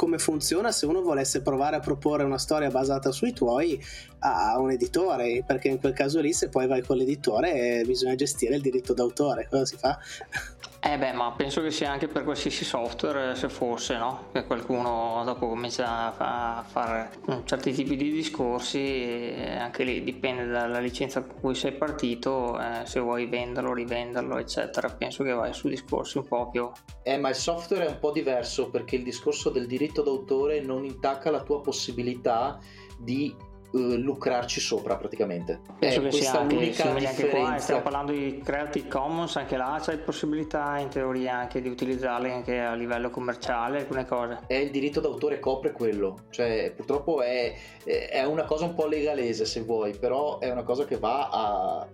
[0.00, 3.78] come funziona se uno volesse provare a proporre una storia basata sui tuoi
[4.20, 8.54] a un editore, perché in quel caso lì se poi vai con l'editore bisogna gestire
[8.54, 9.98] il diritto d'autore, cosa si fa?
[10.82, 14.28] Eh beh, ma penso che sia anche per qualsiasi software, se fosse, no?
[14.32, 17.10] Che qualcuno dopo comincia a fare
[17.44, 22.98] certi tipi di discorsi, anche lì dipende dalla licenza con cui sei partito, eh, se
[22.98, 24.88] vuoi venderlo, rivenderlo, eccetera.
[24.88, 26.70] Penso che vai su discorsi un po' più...
[27.02, 30.84] Eh, ma il software è un po' diverso perché il discorso del diritto d'autore non
[30.84, 32.58] intacca la tua possibilità
[32.98, 33.36] di
[33.70, 35.60] uh, lucrarci sopra praticamente.
[35.78, 39.98] Penso che sia anche simile anche qua, stiamo parlando di Creative Commons, anche là c'è
[39.98, 44.40] possibilità in teoria anche di utilizzarle anche a livello commerciale, alcune cose.
[44.46, 47.54] E il diritto d'autore copre quello, cioè purtroppo è,
[47.84, 51.88] è una cosa un po' legalese se vuoi, però è una cosa che va a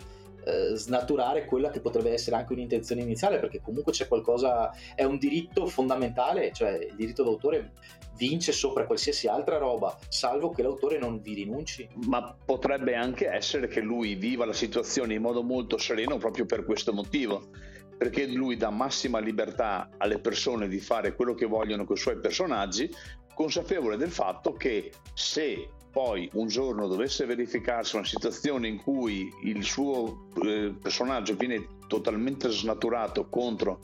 [0.46, 5.18] eh, snaturare quella che potrebbe essere anche un'intenzione iniziale, perché comunque c'è qualcosa, è un
[5.18, 7.72] diritto fondamentale, cioè il diritto d'autore
[8.16, 11.88] vince sopra qualsiasi altra roba, salvo che l'autore non vi rinunci.
[12.06, 16.64] Ma potrebbe anche essere che lui viva la situazione in modo molto sereno proprio per
[16.64, 17.48] questo motivo
[17.96, 22.18] perché lui dà massima libertà alle persone di fare quello che vogliono con i suoi
[22.18, 22.90] personaggi,
[23.34, 29.64] consapevole del fatto che se poi un giorno dovesse verificarsi una situazione in cui il
[29.64, 33.80] suo eh, personaggio viene totalmente snaturato contro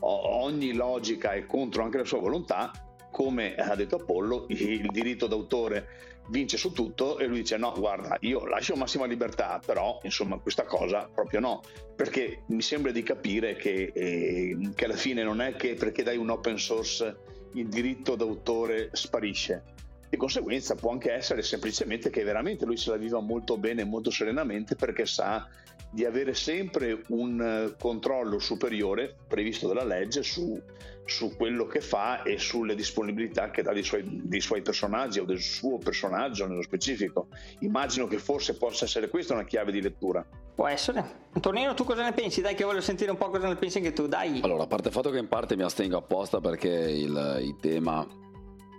[0.00, 2.72] ogni logica e contro anche la sua volontà,
[3.12, 8.16] come ha detto Apollo, il diritto d'autore vince su tutto e lui dice no guarda
[8.20, 11.60] io lascio massima libertà però insomma questa cosa proprio no.
[11.94, 16.16] Perché mi sembra di capire che, eh, che alla fine non è che perché dai
[16.16, 17.16] un open source
[17.54, 19.62] il diritto d'autore sparisce.
[20.08, 24.10] Di conseguenza può anche essere semplicemente che veramente lui se la viva molto bene, molto
[24.10, 25.46] serenamente perché sa
[25.92, 30.58] di avere sempre un eh, controllo superiore previsto dalla legge su,
[31.04, 35.24] su quello che fa e sulle disponibilità che dà dei suoi, dei suoi, personaggi o
[35.24, 37.28] del suo personaggio nello specifico.
[37.58, 40.26] Immagino che forse possa essere questa una chiave di lettura.
[40.54, 41.28] Può essere.
[41.32, 42.40] Antonino, tu cosa ne pensi?
[42.40, 44.40] Dai, che voglio sentire un po' cosa ne pensi anche tu, dai.
[44.42, 48.06] Allora, a parte il fatto che in parte mi astengo apposta perché il, il tema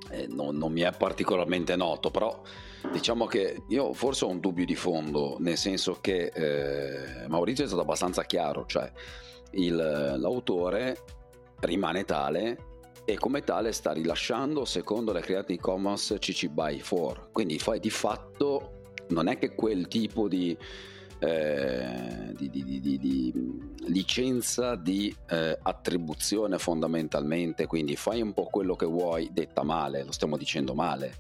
[0.10, 2.42] eh, non, non mi è particolarmente noto, però
[2.92, 7.68] Diciamo che io forse ho un dubbio di fondo, nel senso che eh, Maurizio è
[7.68, 8.92] stato abbastanza chiaro, cioè
[9.52, 10.98] il, l'autore
[11.62, 12.72] rimane tale
[13.06, 17.90] e come tale sta rilasciando secondo le Creative Commons CC BY 4, quindi fai di
[17.90, 20.58] fatto non è che quel tipo di
[21.20, 23.34] eh, di, di, di, di,
[23.86, 30.12] licenza di eh, attribuzione fondamentalmente, quindi fai un po' quello che vuoi, detta male, lo
[30.12, 31.16] stiamo dicendo male,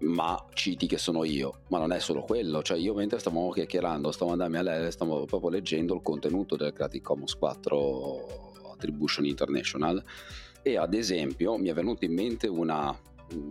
[0.00, 4.12] ma citi che sono io, ma non è solo quello, cioè io mentre stavamo chiacchierando,
[4.12, 10.02] stavo andando a lei, stavo proprio leggendo il contenuto del Creative Commons 4 Attribution International
[10.62, 12.96] e ad esempio mi è venuta in mente una,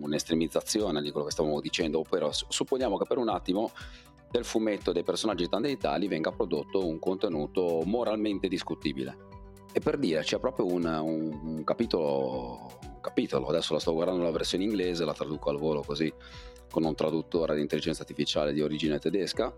[0.01, 3.71] un'estremizzazione di quello che stavamo dicendo, però supponiamo che per un attimo
[4.29, 9.25] del fumetto dei personaggi tangentali venga prodotto un contenuto moralmente discutibile.
[9.71, 14.31] E per dire, c'è proprio un, un, un, capitolo, capitolo, adesso la sto guardando la
[14.31, 16.11] versione inglese, la traduco al volo così,
[16.69, 19.53] con un traduttore di intelligenza artificiale di origine tedesca,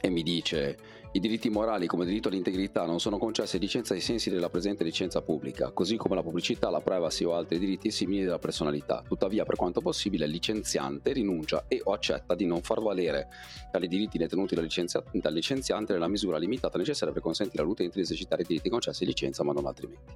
[0.00, 0.76] e mi dice
[1.16, 4.84] i diritti morali come diritto all'integrità non sono concessi a licenza ai sensi della presente
[4.84, 9.02] licenza pubblica, così come la pubblicità, la privacy o altri diritti simili della personalità.
[9.06, 13.28] Tuttavia, per quanto possibile, il licenziante rinuncia e o accetta di non far valere
[13.72, 18.02] tali diritti detenuti dal, licenzia- dal licenziante nella misura limitata necessaria per consentire all'utente di
[18.02, 20.12] esercitare i diritti concessi in licenza, ma non altrimenti.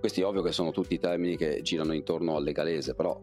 [0.00, 3.16] Questi ovvio che sono tutti termini che girano intorno al legalese, però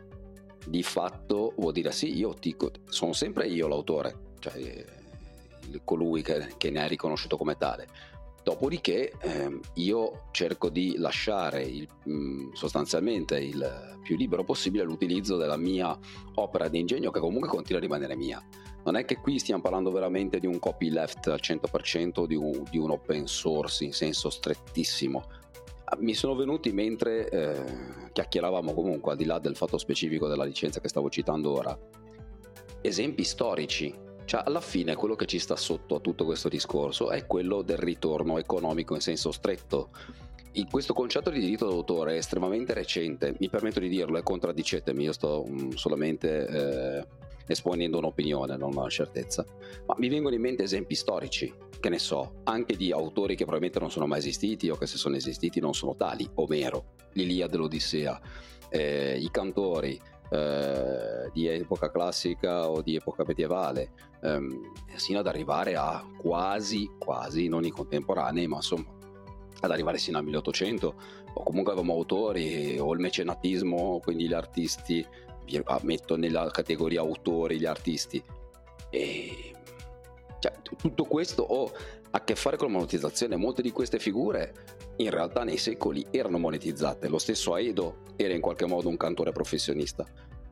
[0.65, 2.55] di fatto vuol dire sì, io ti,
[2.85, 4.97] sono sempre io l'autore, cioè
[5.83, 7.87] colui che, che ne è riconosciuto come tale.
[8.43, 15.57] Dopodiché ehm, io cerco di lasciare il, mm, sostanzialmente il più libero possibile l'utilizzo della
[15.57, 15.97] mia
[16.35, 18.41] opera di ingegno che comunque continua a rimanere mia.
[18.85, 22.63] Non è che qui stiamo parlando veramente di un copyleft al 100% o di un,
[22.71, 25.23] di un open source in senso strettissimo.
[25.83, 30.45] Ah, mi sono venuti mentre eh, chiacchieravamo comunque al di là del fatto specifico della
[30.45, 31.77] licenza che stavo citando ora.
[32.81, 33.93] Esempi storici
[34.29, 37.79] cioè, alla fine quello che ci sta sotto a tutto questo discorso è quello del
[37.79, 39.89] ritorno economico in senso stretto.
[40.51, 45.03] In questo concetto di diritto d'autore è estremamente recente, mi permetto di dirlo e contraddicetemi,
[45.03, 47.07] io sto um, solamente eh,
[47.47, 49.43] esponendo un'opinione, non una certezza,
[49.87, 53.79] ma mi vengono in mente esempi storici, che ne so, anche di autori che probabilmente
[53.79, 58.21] non sono mai esistiti o che se sono esistiti non sono tali, Omero, l'Iliade dell'Odissea,
[58.69, 59.99] eh, i cantori,
[60.29, 67.47] eh, di epoca classica o di epoca medievale, ehm, sino ad arrivare a quasi, quasi,
[67.47, 68.85] non i contemporanei, ma insomma,
[69.61, 70.95] ad arrivare sino al 1800,
[71.33, 75.05] o comunque avevamo autori, o il mecenatismo, quindi gli artisti,
[75.65, 78.23] ah, metto nella categoria autori gli artisti,
[78.89, 79.53] e
[80.39, 81.71] cioè, tutto questo o
[82.11, 83.35] a che fare con la monetizzazione.
[83.35, 84.53] Molte di queste figure
[84.99, 87.07] in realtà nei secoli erano monetizzate.
[87.07, 90.05] Lo stesso Aedo era in qualche modo un cantore professionista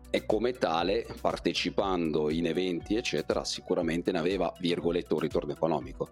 [0.09, 6.09] e come tale, partecipando in eventi, eccetera, sicuramente ne aveva, virgolette, un ritorno economico.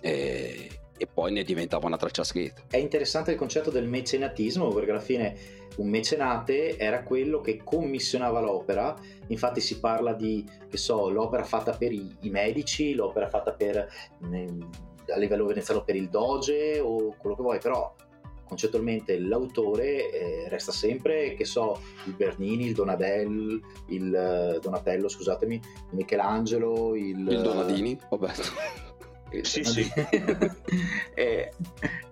[0.00, 0.68] E,
[0.98, 2.62] e poi ne diventava una traccia scritta.
[2.68, 5.36] È interessante il concetto del mecenatismo perché alla fine
[5.76, 8.94] un mecenate era quello che commissionava l'opera,
[9.28, 13.88] infatti si parla di, che so, l'opera fatta per i, medici, l'opera fatta per,
[15.12, 17.94] a livello veneziano per il doge o quello che vuoi, però
[18.46, 25.54] concettualmente l'autore eh, resta sempre, che so, il Bernini, il Donatello, il eh, Donatello, scusatemi,
[25.54, 27.18] il Michelangelo, il...
[27.18, 28.32] Il Donadini, vabbè.
[29.42, 29.90] sì, sì.
[31.14, 31.52] eh,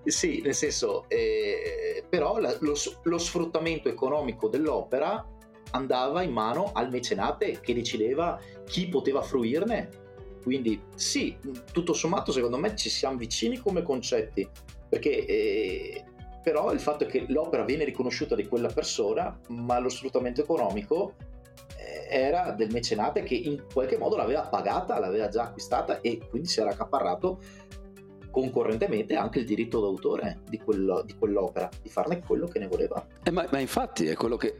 [0.04, 2.74] sì, nel senso, eh, però la, lo,
[3.04, 5.24] lo, sfruttamento economico dell'opera
[5.70, 10.02] andava in mano al mecenate che decideva chi poteva fruirne.
[10.44, 11.36] Quindi sì,
[11.72, 14.46] tutto sommato secondo me ci siamo vicini come concetti,
[14.88, 16.04] perché eh,
[16.42, 21.14] però il fatto è che l'opera viene riconosciuta di quella persona, ma lo sfruttamento economico
[21.78, 26.46] eh, era del mecenate che in qualche modo l'aveva pagata, l'aveva già acquistata e quindi
[26.46, 27.40] si era accaparrato
[28.30, 33.06] concorrentemente anche il diritto d'autore di, quello, di quell'opera, di farne quello che ne voleva.
[33.22, 34.58] Eh, ma, ma, infatti è quello che...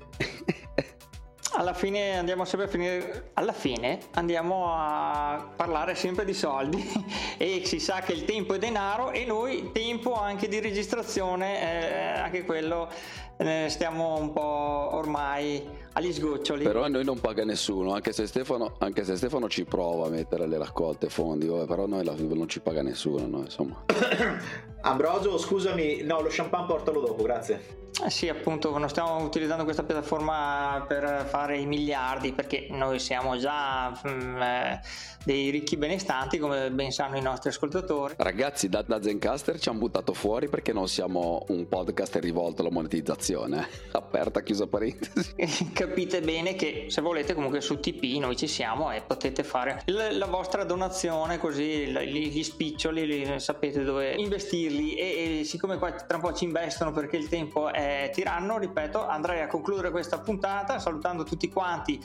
[1.56, 7.12] alla fine andiamo sempre a finire alla fine andiamo a parlare sempre di soldi.
[7.36, 12.20] E si sa che il tempo è denaro e noi tempo anche di registrazione eh,
[12.20, 12.88] anche quello
[13.36, 16.64] eh, stiamo un po' ormai agli sgoccioli.
[16.64, 20.10] Però a noi non paga nessuno, anche se Stefano, anche se Stefano ci prova a
[20.10, 23.84] mettere le raccolte fondi, però noi non ci paga nessuno, no, insomma.
[24.82, 27.82] Ambrosio, scusami, no, lo champagne portalo dopo, grazie.
[28.04, 33.36] Eh sì, appunto, non stiamo utilizzando questa piattaforma per fare i miliardi perché noi siamo
[33.36, 34.80] già mh, mm, eh,
[35.24, 38.14] dei ricchi benestanti, come ben sanno i nostri ascoltatori.
[38.16, 42.70] Ragazzi, da, da Zencaster ci hanno buttato fuori perché non siamo un podcast rivolto alla
[42.72, 43.66] monetizzazione.
[43.92, 45.32] Aperta, chiusa parentesi.
[45.84, 50.24] Capite bene che se volete comunque su TP noi ci siamo e potete fare la,
[50.24, 54.94] vostra donazione così gli, spiccioli li, sapete dove investirli.
[54.94, 58.56] E, e siccome qua tra un po' ci investono perché il tempo è eh, tiranno,
[58.56, 62.02] ripeto, andrei a concludere questa puntata salutando tutti quanti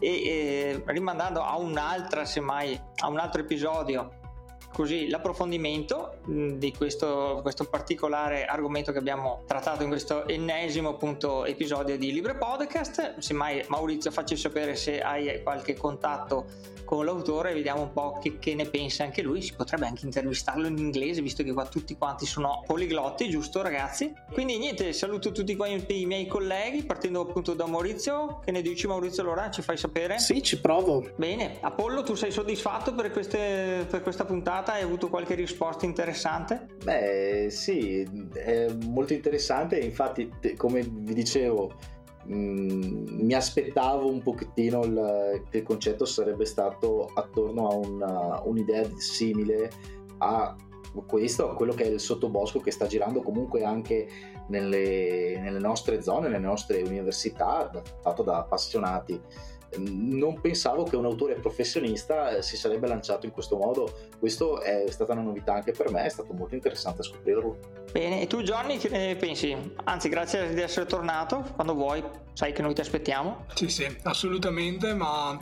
[0.00, 4.19] e, e rimandando a un'altra, semmai, a un altro episodio
[4.72, 11.96] così l'approfondimento di questo, questo, particolare argomento che abbiamo trattato in questo ennesimo appunto, episodio
[11.98, 13.18] di Libre Podcast.
[13.18, 18.56] Semmai Maurizio facci sapere se hai qualche contatto con l'autore, vediamo un po' che, che,
[18.56, 19.42] ne pensa anche lui.
[19.42, 24.12] Si potrebbe anche intervistarlo in inglese, visto che qua tutti quanti sono poliglotti, giusto ragazzi?
[24.32, 28.40] Quindi niente, saluto tutti quanti i miei colleghi, partendo appunto da Maurizio.
[28.44, 29.50] Che ne dici Maurizio allora?
[29.50, 30.18] Ci fai sapere?
[30.18, 31.08] Sì, ci provo.
[31.14, 34.59] Bene, Apollo, tu sei soddisfatto per, queste, per questa puntata?
[34.66, 36.66] Hai avuto qualche risposta interessante?
[36.82, 39.78] Beh, sì, è molto interessante.
[39.78, 41.72] Infatti, come vi dicevo,
[42.28, 48.86] Mm, mi aspettavo un pochettino il, che il concetto sarebbe stato attorno a una, un'idea
[48.96, 49.70] simile
[50.18, 50.54] a
[51.06, 54.08] questo, a quello che è il sottobosco che sta girando comunque anche
[54.48, 59.20] nelle, nelle nostre zone, nelle nostre università, fatto da appassionati
[59.78, 64.08] non pensavo che un autore professionista eh, si sarebbe lanciato in questo modo.
[64.18, 67.58] Questo è stata una novità anche per me, è stato molto interessante scoprirlo.
[67.92, 69.56] Bene, e tu Johnny che ne pensi?
[69.84, 72.02] Anzi, grazie di essere tornato, quando vuoi,
[72.32, 73.46] sai che noi ti aspettiamo.
[73.54, 75.38] Sì, sì, assolutamente, ma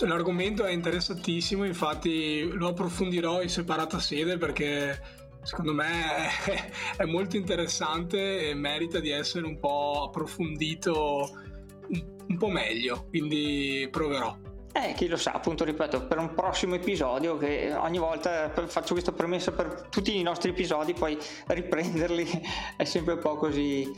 [0.00, 6.28] l'argomento è interessantissimo, infatti lo approfondirò in separata sede perché secondo me
[6.96, 11.50] è molto interessante e merita di essere un po' approfondito
[11.88, 14.36] un po' meglio, quindi proverò.
[14.74, 19.12] Eh, chi lo sa, appunto ripeto, per un prossimo episodio che ogni volta faccio questa
[19.12, 21.18] premessa per tutti i nostri episodi, poi
[21.48, 22.26] riprenderli
[22.78, 23.92] è sempre un po' così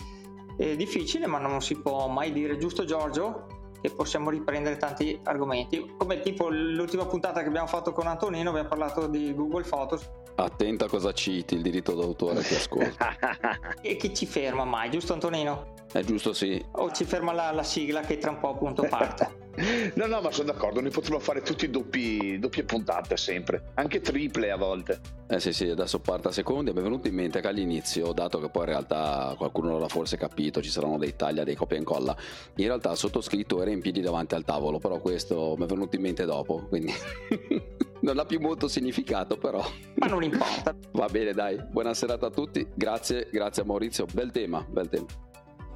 [0.58, 3.46] eh, difficile, ma non si può mai dire, giusto Giorgio?
[3.80, 8.68] Che possiamo riprendere tanti argomenti, come tipo l'ultima puntata che abbiamo fatto con Antonino, abbiamo
[8.68, 10.10] parlato di Google Photos.
[10.36, 13.14] Attenta a cosa citi, il diritto d'autore che ascolta.
[13.80, 15.73] e chi ci ferma mai, giusto Antonino?
[15.94, 16.60] È giusto, sì.
[16.72, 19.42] O ci ferma la, la sigla che tra un po' appunto parte.
[19.94, 24.50] no, no, ma sono d'accordo, noi potremmo fare tutti doppi, doppie puntate sempre, anche triple
[24.50, 25.00] a volte.
[25.28, 26.72] Eh sì, sì, adesso parte a secondi.
[26.72, 29.86] Mi è venuto in mente che all'inizio, dato che poi in realtà qualcuno non l'ha
[29.86, 32.16] forse capito, ci saranno dei tagli, dei copia e incolla.
[32.56, 35.94] In realtà il sottoscritto era in piedi davanti al tavolo, però questo mi è venuto
[35.94, 36.92] in mente dopo, quindi
[38.02, 39.64] non ha più molto significato, però.
[39.94, 40.74] Ma non importa.
[40.90, 41.56] Va bene, dai.
[41.70, 42.66] Buona serata a tutti.
[42.74, 44.06] Grazie, grazie a Maurizio.
[44.12, 45.06] Bel tema, bel tema.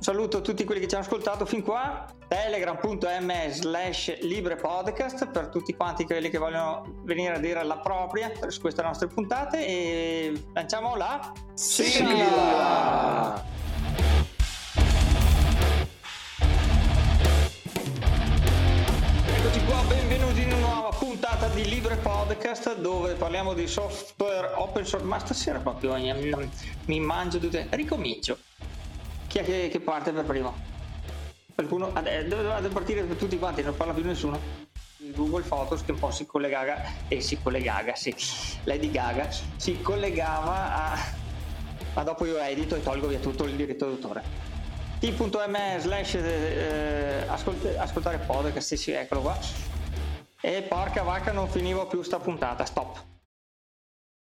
[0.00, 2.06] Saluto tutti quelli che ci hanno ascoltato fin qua.
[2.28, 8.30] Telegram.me slash libre podcast per tutti quanti quelli che vogliono venire a dire la propria
[8.46, 13.44] su queste nostre puntate e lanciamo la sigla!
[19.66, 25.04] Qua, benvenuti in una nuova puntata di Libre Podcast dove parliamo di software open source.
[25.04, 25.96] Ma stasera proprio
[26.86, 27.66] mi mangio tutte.
[27.70, 28.38] Ricomincio.
[29.28, 30.54] Chi è che, che parte per primo?
[31.54, 31.92] Qualcuno?
[32.02, 34.66] Deve partire per tutti quanti, non parla più nessuno.
[35.14, 38.12] Google Photos che un po' si collegava e eh, si collegava, sì,
[38.64, 41.26] Lady Gaga si collegava a
[41.94, 44.22] ma dopo io edito e tolgo via tutto il diritto d'autore
[45.00, 49.38] t.me slash eh, ascoltare podcast sì eccolo qua
[50.40, 53.02] e porca vacca non finivo più sta puntata stop